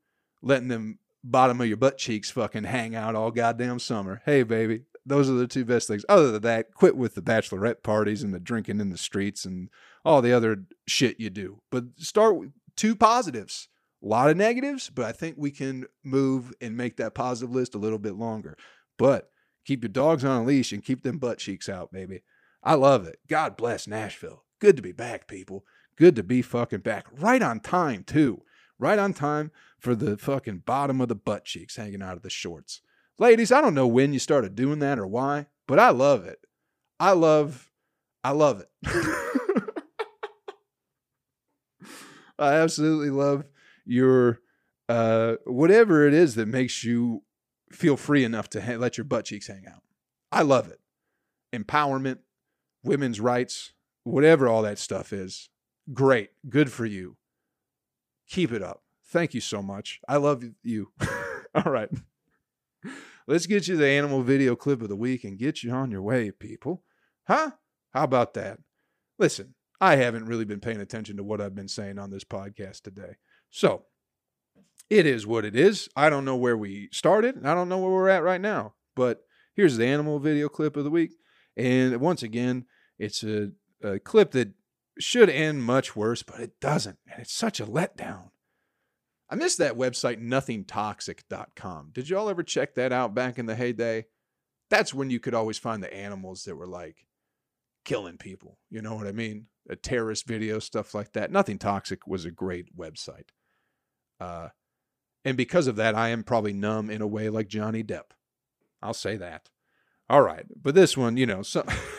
letting 0.42 0.68
them 0.68 0.98
bottom 1.24 1.60
of 1.60 1.66
your 1.66 1.76
butt 1.76 1.98
cheeks 1.98 2.30
fucking 2.30 2.64
hang 2.64 2.94
out 2.94 3.14
all 3.14 3.30
goddamn 3.30 3.78
summer. 3.78 4.22
Hey, 4.24 4.42
baby. 4.42 4.82
Those 5.04 5.30
are 5.30 5.34
the 5.34 5.46
two 5.46 5.64
best 5.64 5.88
things. 5.88 6.04
Other 6.08 6.32
than 6.32 6.42
that, 6.42 6.74
quit 6.74 6.96
with 6.96 7.14
the 7.14 7.22
bachelorette 7.22 7.82
parties 7.82 8.22
and 8.22 8.34
the 8.34 8.40
drinking 8.40 8.80
in 8.80 8.90
the 8.90 8.98
streets 8.98 9.44
and 9.44 9.70
all 10.04 10.20
the 10.20 10.32
other 10.32 10.64
shit 10.86 11.18
you 11.18 11.30
do. 11.30 11.62
But 11.70 11.84
start 11.96 12.36
with 12.36 12.50
two 12.76 12.94
positives. 12.94 13.68
A 14.02 14.06
lot 14.06 14.30
of 14.30 14.36
negatives, 14.36 14.90
but 14.90 15.06
I 15.06 15.12
think 15.12 15.36
we 15.36 15.50
can 15.50 15.86
move 16.04 16.52
and 16.60 16.76
make 16.76 16.98
that 16.98 17.14
positive 17.14 17.52
list 17.52 17.74
a 17.74 17.78
little 17.78 17.98
bit 17.98 18.14
longer. 18.14 18.56
But 18.96 19.30
keep 19.64 19.82
your 19.82 19.88
dogs 19.88 20.24
on 20.24 20.42
a 20.42 20.44
leash 20.44 20.72
and 20.72 20.84
keep 20.84 21.02
them 21.02 21.18
butt 21.18 21.38
cheeks 21.38 21.68
out, 21.68 21.90
baby. 21.90 22.22
I 22.62 22.74
love 22.74 23.06
it. 23.06 23.18
God 23.28 23.56
bless 23.56 23.88
Nashville. 23.88 24.44
Good 24.60 24.76
to 24.76 24.82
be 24.82 24.92
back, 24.92 25.26
people. 25.26 25.64
Good 25.96 26.14
to 26.16 26.22
be 26.22 26.42
fucking 26.42 26.80
back. 26.80 27.06
Right 27.12 27.42
on 27.42 27.60
time, 27.60 28.04
too. 28.04 28.42
Right 28.78 28.98
on 28.98 29.12
time 29.12 29.50
for 29.78 29.94
the 29.94 30.16
fucking 30.16 30.62
bottom 30.64 31.00
of 31.00 31.08
the 31.08 31.14
butt 31.14 31.44
cheeks 31.44 31.76
hanging 31.76 32.02
out 32.02 32.16
of 32.16 32.22
the 32.22 32.30
shorts. 32.30 32.80
Ladies, 33.18 33.50
I 33.50 33.60
don't 33.60 33.74
know 33.74 33.86
when 33.86 34.12
you 34.12 34.18
started 34.18 34.54
doing 34.54 34.78
that 34.78 34.98
or 34.98 35.06
why, 35.06 35.46
but 35.66 35.78
I 35.78 35.90
love 35.90 36.24
it. 36.24 36.38
I 37.00 37.12
love, 37.12 37.70
I 38.22 38.30
love 38.30 38.60
it. 38.60 38.70
I 42.38 42.54
absolutely 42.54 43.10
love 43.10 43.44
your 43.84 44.40
uh, 44.88 45.34
whatever 45.44 46.06
it 46.06 46.14
is 46.14 46.34
that 46.36 46.46
makes 46.46 46.82
you 46.84 47.22
feel 47.70 47.96
free 47.96 48.24
enough 48.24 48.48
to 48.50 48.62
ha- 48.62 48.76
let 48.76 48.96
your 48.96 49.04
butt 49.04 49.26
cheeks 49.26 49.48
hang 49.48 49.64
out. 49.66 49.82
I 50.32 50.42
love 50.42 50.68
it. 50.68 50.80
Empowerment, 51.52 52.18
women's 52.82 53.20
rights, 53.20 53.72
whatever 54.04 54.48
all 54.48 54.62
that 54.62 54.78
stuff 54.78 55.12
is. 55.12 55.50
Great. 55.92 56.30
Good 56.48 56.72
for 56.72 56.86
you. 56.86 57.17
Keep 58.28 58.52
it 58.52 58.62
up. 58.62 58.82
Thank 59.06 59.34
you 59.34 59.40
so 59.40 59.62
much. 59.62 60.00
I 60.06 60.16
love 60.16 60.44
you. 60.62 60.92
all 61.54 61.72
right. 61.72 61.88
Let's 63.26 63.46
get 63.46 63.68
you 63.68 63.76
the 63.76 63.88
animal 63.88 64.22
video 64.22 64.56
clip 64.56 64.82
of 64.82 64.88
the 64.88 64.96
week 64.96 65.24
and 65.24 65.38
get 65.38 65.62
you 65.62 65.70
on 65.70 65.90
your 65.90 66.02
way, 66.02 66.30
people. 66.30 66.82
Huh? 67.26 67.52
How 67.92 68.04
about 68.04 68.34
that? 68.34 68.58
Listen, 69.18 69.54
I 69.80 69.96
haven't 69.96 70.26
really 70.26 70.44
been 70.44 70.60
paying 70.60 70.80
attention 70.80 71.16
to 71.16 71.22
what 71.22 71.40
I've 71.40 71.54
been 71.54 71.68
saying 71.68 71.98
on 71.98 72.10
this 72.10 72.24
podcast 72.24 72.82
today. 72.82 73.16
So 73.50 73.84
it 74.90 75.06
is 75.06 75.26
what 75.26 75.44
it 75.44 75.54
is. 75.56 75.88
I 75.96 76.10
don't 76.10 76.24
know 76.24 76.36
where 76.36 76.56
we 76.56 76.88
started. 76.92 77.36
and 77.36 77.48
I 77.48 77.54
don't 77.54 77.68
know 77.68 77.78
where 77.78 77.90
we're 77.90 78.08
at 78.08 78.22
right 78.22 78.40
now. 78.40 78.74
But 78.94 79.22
here's 79.54 79.76
the 79.76 79.86
animal 79.86 80.18
video 80.18 80.48
clip 80.48 80.76
of 80.76 80.84
the 80.84 80.90
week. 80.90 81.12
And 81.56 82.00
once 82.00 82.22
again, 82.22 82.66
it's 82.98 83.22
a, 83.22 83.50
a 83.82 83.98
clip 83.98 84.32
that 84.32 84.52
should 84.98 85.30
end 85.30 85.62
much 85.62 85.94
worse, 85.94 86.22
but 86.22 86.40
it 86.40 86.60
doesn't. 86.60 86.98
And 87.10 87.20
it's 87.20 87.32
such 87.32 87.60
a 87.60 87.66
letdown. 87.66 88.30
I 89.30 89.34
miss 89.34 89.56
that 89.56 89.76
website, 89.76 90.22
nothingtoxic.com. 90.22 91.90
Did 91.92 92.08
y'all 92.08 92.30
ever 92.30 92.42
check 92.42 92.74
that 92.76 92.92
out 92.92 93.14
back 93.14 93.38
in 93.38 93.46
the 93.46 93.54
heyday? 93.54 94.06
That's 94.70 94.94
when 94.94 95.10
you 95.10 95.20
could 95.20 95.34
always 95.34 95.58
find 95.58 95.82
the 95.82 95.92
animals 95.94 96.44
that 96.44 96.56
were 96.56 96.66
like 96.66 97.06
killing 97.84 98.16
people. 98.16 98.58
You 98.70 98.82
know 98.82 98.94
what 98.94 99.06
I 99.06 99.12
mean? 99.12 99.46
A 99.68 99.76
terrorist 99.76 100.26
video, 100.26 100.58
stuff 100.58 100.94
like 100.94 101.12
that. 101.12 101.30
Nothing 101.30 101.58
Toxic 101.58 102.06
was 102.06 102.24
a 102.24 102.30
great 102.30 102.76
website. 102.76 103.28
Uh, 104.18 104.48
and 105.24 105.36
because 105.36 105.66
of 105.66 105.76
that, 105.76 105.94
I 105.94 106.08
am 106.08 106.22
probably 106.22 106.52
numb 106.52 106.90
in 106.90 107.02
a 107.02 107.06
way 107.06 107.28
like 107.28 107.48
Johnny 107.48 107.84
Depp. 107.84 108.12
I'll 108.82 108.94
say 108.94 109.16
that. 109.16 109.50
All 110.08 110.22
right. 110.22 110.46
But 110.60 110.74
this 110.74 110.96
one, 110.96 111.16
you 111.16 111.26
know, 111.26 111.42
so, 111.42 111.66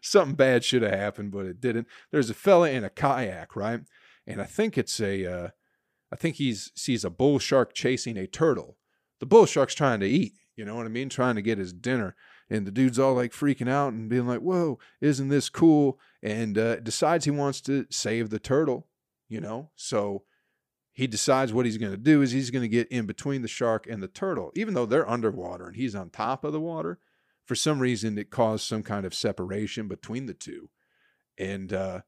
something 0.00 0.34
bad 0.34 0.64
should 0.64 0.82
have 0.82 0.92
happened, 0.92 1.32
but 1.32 1.46
it 1.46 1.60
didn't. 1.60 1.86
There's 2.10 2.30
a 2.30 2.34
fella 2.34 2.70
in 2.70 2.84
a 2.84 2.90
kayak, 2.90 3.56
right? 3.56 3.80
And 4.26 4.40
I 4.40 4.44
think 4.44 4.78
it's 4.78 5.00
a, 5.00 5.26
uh, 5.26 5.48
I 6.12 6.16
think 6.16 6.36
he's 6.36 6.72
sees 6.74 7.04
a 7.04 7.10
bull 7.10 7.38
shark 7.38 7.74
chasing 7.74 8.16
a 8.16 8.26
turtle. 8.26 8.76
The 9.20 9.26
bull 9.26 9.46
shark's 9.46 9.74
trying 9.74 10.00
to 10.00 10.06
eat, 10.06 10.34
you 10.56 10.64
know 10.64 10.76
what 10.76 10.86
I 10.86 10.90
mean? 10.90 11.08
Trying 11.08 11.36
to 11.36 11.42
get 11.42 11.58
his 11.58 11.72
dinner. 11.72 12.16
And 12.48 12.66
the 12.66 12.72
dude's 12.72 12.98
all 12.98 13.14
like 13.14 13.32
freaking 13.32 13.68
out 13.68 13.92
and 13.92 14.08
being 14.08 14.26
like, 14.26 14.40
whoa, 14.40 14.78
isn't 15.00 15.28
this 15.28 15.48
cool? 15.48 15.98
And 16.22 16.58
uh, 16.58 16.76
decides 16.76 17.24
he 17.24 17.30
wants 17.30 17.60
to 17.62 17.86
save 17.90 18.30
the 18.30 18.40
turtle, 18.40 18.88
you 19.28 19.40
know? 19.40 19.70
So 19.76 20.24
he 20.92 21.06
decides 21.06 21.52
what 21.52 21.64
he's 21.64 21.78
going 21.78 21.92
to 21.92 21.98
do 21.98 22.22
is 22.22 22.32
he's 22.32 22.50
going 22.50 22.62
to 22.62 22.68
get 22.68 22.88
in 22.88 23.06
between 23.06 23.42
the 23.42 23.48
shark 23.48 23.86
and 23.86 24.02
the 24.02 24.08
turtle, 24.08 24.50
even 24.56 24.74
though 24.74 24.86
they're 24.86 25.08
underwater 25.08 25.68
and 25.68 25.76
he's 25.76 25.94
on 25.94 26.10
top 26.10 26.44
of 26.44 26.52
the 26.52 26.60
water. 26.60 26.98
For 27.50 27.56
some 27.56 27.80
reason, 27.80 28.16
it 28.16 28.30
caused 28.30 28.64
some 28.64 28.84
kind 28.84 29.04
of 29.04 29.12
separation 29.12 29.88
between 29.88 30.26
the 30.26 30.34
two. 30.34 30.70
And 31.36 31.72
uh, 31.72 32.02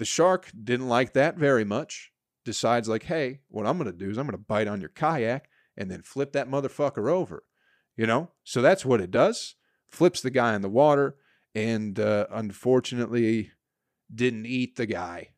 the 0.00 0.04
shark 0.04 0.50
didn't 0.64 0.88
like 0.88 1.12
that 1.12 1.36
very 1.36 1.62
much. 1.64 2.10
Decides, 2.44 2.88
like, 2.88 3.04
hey, 3.04 3.38
what 3.46 3.68
I'm 3.68 3.78
going 3.78 3.88
to 3.88 3.96
do 3.96 4.10
is 4.10 4.18
I'm 4.18 4.26
going 4.26 4.36
to 4.36 4.44
bite 4.44 4.66
on 4.66 4.80
your 4.80 4.90
kayak 4.90 5.48
and 5.76 5.88
then 5.88 6.02
flip 6.02 6.32
that 6.32 6.50
motherfucker 6.50 7.08
over. 7.08 7.44
You 7.96 8.08
know? 8.08 8.32
So 8.42 8.60
that's 8.60 8.84
what 8.84 9.00
it 9.00 9.12
does. 9.12 9.54
Flips 9.88 10.22
the 10.22 10.30
guy 10.32 10.56
in 10.56 10.62
the 10.62 10.68
water 10.68 11.14
and 11.54 12.00
uh, 12.00 12.26
unfortunately 12.28 13.52
didn't 14.12 14.46
eat 14.46 14.74
the 14.74 14.86
guy. 14.86 15.28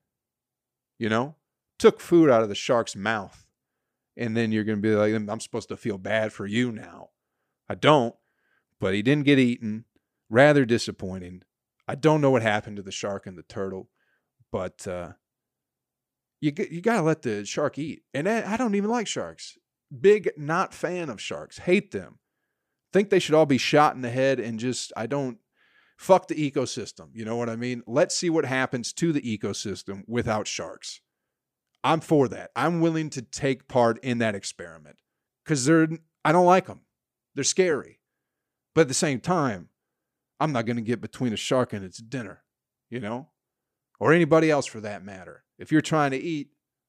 You 0.98 1.10
know? 1.10 1.34
took 1.78 2.00
food 2.00 2.30
out 2.30 2.42
of 2.42 2.48
the 2.48 2.54
shark's 2.54 2.96
mouth. 2.96 3.44
And 4.16 4.34
then 4.34 4.50
you're 4.50 4.64
going 4.64 4.80
to 4.80 4.88
be 4.88 4.94
like, 4.94 5.12
I'm 5.12 5.40
supposed 5.40 5.68
to 5.68 5.76
feel 5.76 5.98
bad 5.98 6.32
for 6.32 6.46
you 6.46 6.72
now. 6.72 7.10
I 7.68 7.74
don't, 7.74 8.14
but 8.82 8.94
he 8.94 9.00
didn't 9.00 9.24
get 9.24 9.38
eaten. 9.38 9.84
Rather 10.28 10.64
disappointing. 10.64 11.42
I 11.86 11.94
don't 11.94 12.20
know 12.20 12.32
what 12.32 12.42
happened 12.42 12.76
to 12.76 12.82
the 12.82 12.90
shark 12.90 13.26
and 13.26 13.38
the 13.38 13.44
turtle, 13.44 13.88
but 14.50 14.86
uh, 14.88 15.12
you 16.40 16.52
you 16.70 16.80
got 16.80 16.96
to 16.96 17.02
let 17.02 17.22
the 17.22 17.44
shark 17.44 17.78
eat. 17.78 18.02
And 18.12 18.28
I, 18.28 18.54
I 18.54 18.56
don't 18.56 18.74
even 18.74 18.90
like 18.90 19.06
sharks. 19.06 19.56
Big 20.00 20.30
not 20.36 20.74
fan 20.74 21.10
of 21.10 21.20
sharks. 21.20 21.58
Hate 21.58 21.92
them. 21.92 22.18
Think 22.92 23.08
they 23.08 23.18
should 23.20 23.34
all 23.34 23.46
be 23.46 23.58
shot 23.58 23.94
in 23.94 24.02
the 24.02 24.10
head 24.10 24.40
and 24.40 24.58
just 24.58 24.92
I 24.96 25.06
don't 25.06 25.38
fuck 25.96 26.28
the 26.28 26.50
ecosystem. 26.50 27.10
You 27.12 27.24
know 27.24 27.36
what 27.36 27.48
I 27.48 27.56
mean? 27.56 27.82
Let's 27.86 28.16
see 28.16 28.30
what 28.30 28.44
happens 28.46 28.92
to 28.94 29.12
the 29.12 29.20
ecosystem 29.20 30.02
without 30.08 30.48
sharks. 30.48 31.00
I'm 31.84 32.00
for 32.00 32.26
that. 32.28 32.50
I'm 32.56 32.80
willing 32.80 33.10
to 33.10 33.22
take 33.22 33.68
part 33.68 34.02
in 34.02 34.18
that 34.18 34.34
experiment 34.34 34.96
because 35.44 35.66
they're 35.66 35.88
I 36.24 36.32
don't 36.32 36.46
like 36.46 36.66
them. 36.66 36.80
They're 37.34 37.44
scary, 37.44 38.00
but 38.74 38.82
at 38.82 38.88
the 38.88 38.94
same 38.94 39.20
time, 39.20 39.68
I'm 40.40 40.52
not 40.52 40.66
going 40.66 40.76
to 40.76 40.82
get 40.82 41.00
between 41.00 41.32
a 41.32 41.36
shark 41.36 41.72
and 41.72 41.84
its 41.84 41.98
dinner, 41.98 42.42
you 42.90 43.00
know, 43.00 43.28
or 44.00 44.12
anybody 44.12 44.50
else 44.50 44.66
for 44.66 44.80
that 44.80 45.04
matter. 45.04 45.44
If 45.58 45.70
you're 45.70 45.80
trying 45.80 46.10
to 46.12 46.18
eat, 46.18 46.48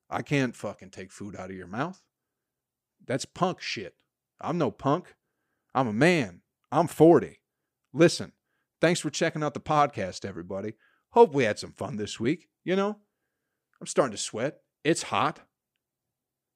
I 0.10 0.22
can't 0.22 0.56
fucking 0.56 0.90
take 0.90 1.12
food 1.12 1.36
out 1.36 1.50
of 1.50 1.56
your 1.56 1.68
mouth. 1.68 2.02
That's 3.06 3.26
punk 3.26 3.62
shit. 3.62 3.96
I'm 4.42 4.58
no 4.58 4.72
punk. 4.72 5.16
I'm 5.76 5.88
a 5.88 5.94
man. 5.94 6.42
I'm 6.72 6.88
40. 6.88 7.40
Listen, 7.94 8.32
thanks 8.82 9.00
for 9.00 9.10
checking 9.10 9.44
out 9.44 9.54
the 9.54 9.60
podcast, 9.60 10.26
everybody. 10.26 10.74
Hope 11.12 11.34
we 11.34 11.44
had 11.44 11.60
some 11.60 11.74
fun 11.74 11.98
this 11.98 12.20
week. 12.20 12.48
You 12.64 12.76
know, 12.76 12.98
I'm 13.80 13.88
starting 13.88 14.16
to 14.16 14.22
sweat. 14.22 14.62
It's 14.84 15.04
hot. 15.04 15.42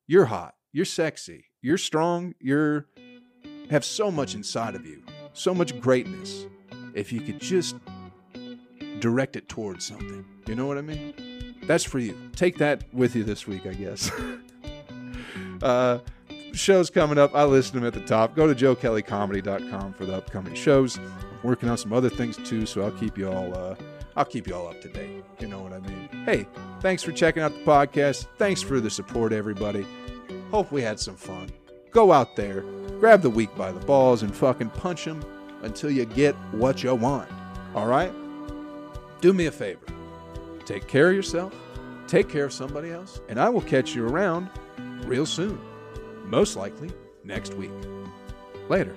You're 0.08 0.26
hot. 0.26 0.56
You're 0.72 0.86
sexy. 0.86 1.46
You're 1.62 1.78
strong. 1.78 2.34
You're 2.40 2.88
have 3.70 3.84
so 3.84 4.10
much 4.10 4.34
inside 4.34 4.76
of 4.76 4.86
you. 4.86 5.04
So 5.38 5.54
much 5.54 5.80
greatness. 5.80 6.48
If 6.96 7.14
you 7.14 7.22
could 7.22 7.40
just 7.40 7.76
direct 9.00 9.36
it 9.36 9.48
towards 9.48 9.86
something. 9.86 10.26
You 10.48 10.56
know 10.56 10.66
what 10.66 10.80
I 10.80 10.82
mean? 10.82 11.56
That's 11.64 11.84
for 11.84 12.00
you. 12.00 12.18
Take 12.36 12.58
that 12.58 12.84
with 12.92 13.16
you 13.16 13.24
this 13.24 13.46
week, 13.46 13.68
I 13.68 13.74
guess. 13.74 14.12
uh, 15.62 16.00
shows 16.54 16.90
coming 16.90 17.20
up. 17.20 17.36
I 17.36 17.44
listed 17.44 17.76
them 17.76 17.86
at 17.86 17.94
the 17.94 18.02
top. 18.02 18.36
Go 18.36 18.52
to 18.52 18.56
joekellycomedy.com 18.56 19.94
for 19.94 20.06
the 20.06 20.16
upcoming 20.16 20.56
shows. 20.56 20.98
I'm 20.98 21.12
working 21.44 21.70
on 21.70 21.78
some 21.78 21.94
other 21.94 22.10
things 22.10 22.38
too, 22.38 22.66
so 22.66 22.82
I'll 22.82 22.92
keep 22.92 23.16
you 23.16 23.32
all 23.32 23.56
uh, 23.56 23.76
I'll 24.16 24.26
keep 24.26 24.48
you 24.48 24.56
all 24.56 24.68
up 24.68 24.82
to 24.82 24.88
date. 24.88 25.24
You 25.40 25.48
know 25.50 25.60
what 25.60 25.72
I 25.72 25.80
mean? 25.82 26.10
Hey, 26.26 26.48
thanks 26.80 27.04
for 27.04 27.12
checking 27.12 27.44
out 27.44 27.54
the 27.54 27.64
podcast. 27.64 28.26
Thanks 28.40 28.64
for 28.64 28.80
the 28.80 28.90
support, 28.90 29.34
everybody. 29.34 29.86
Hope 30.50 30.72
we 30.72 30.82
had 30.82 31.00
some 31.00 31.16
fun. 31.16 31.52
Go 31.92 32.12
out 32.12 32.36
there, 32.36 32.64
grab 33.00 33.22
the 33.22 33.30
week 33.30 33.56
by 33.56 33.72
the 33.72 33.80
balls, 33.86 34.24
and 34.24 34.36
fucking 34.36 34.70
punch 34.72 35.06
them 35.06 35.24
until 35.62 35.90
you 35.90 36.06
get 36.06 36.36
what 36.52 36.84
you 36.84 36.94
want. 36.96 37.30
All 37.74 37.88
right? 37.88 38.12
Do 39.22 39.34
me 39.34 39.46
a 39.48 39.52
favor. 39.52 39.86
Take 40.66 40.88
care 40.88 41.10
of 41.10 41.16
yourself, 41.16 41.54
take 42.08 42.30
care 42.30 42.46
of 42.46 42.54
somebody 42.54 42.92
else, 42.92 43.22
and 43.30 43.40
I 43.40 43.50
will 43.50 43.62
catch 43.62 43.96
you 43.96 44.06
around 44.08 44.50
real 45.06 45.26
soon. 45.26 45.60
Most 46.26 46.56
likely 46.56 46.92
next 47.24 47.54
week. 47.54 47.72
Later. 48.70 48.96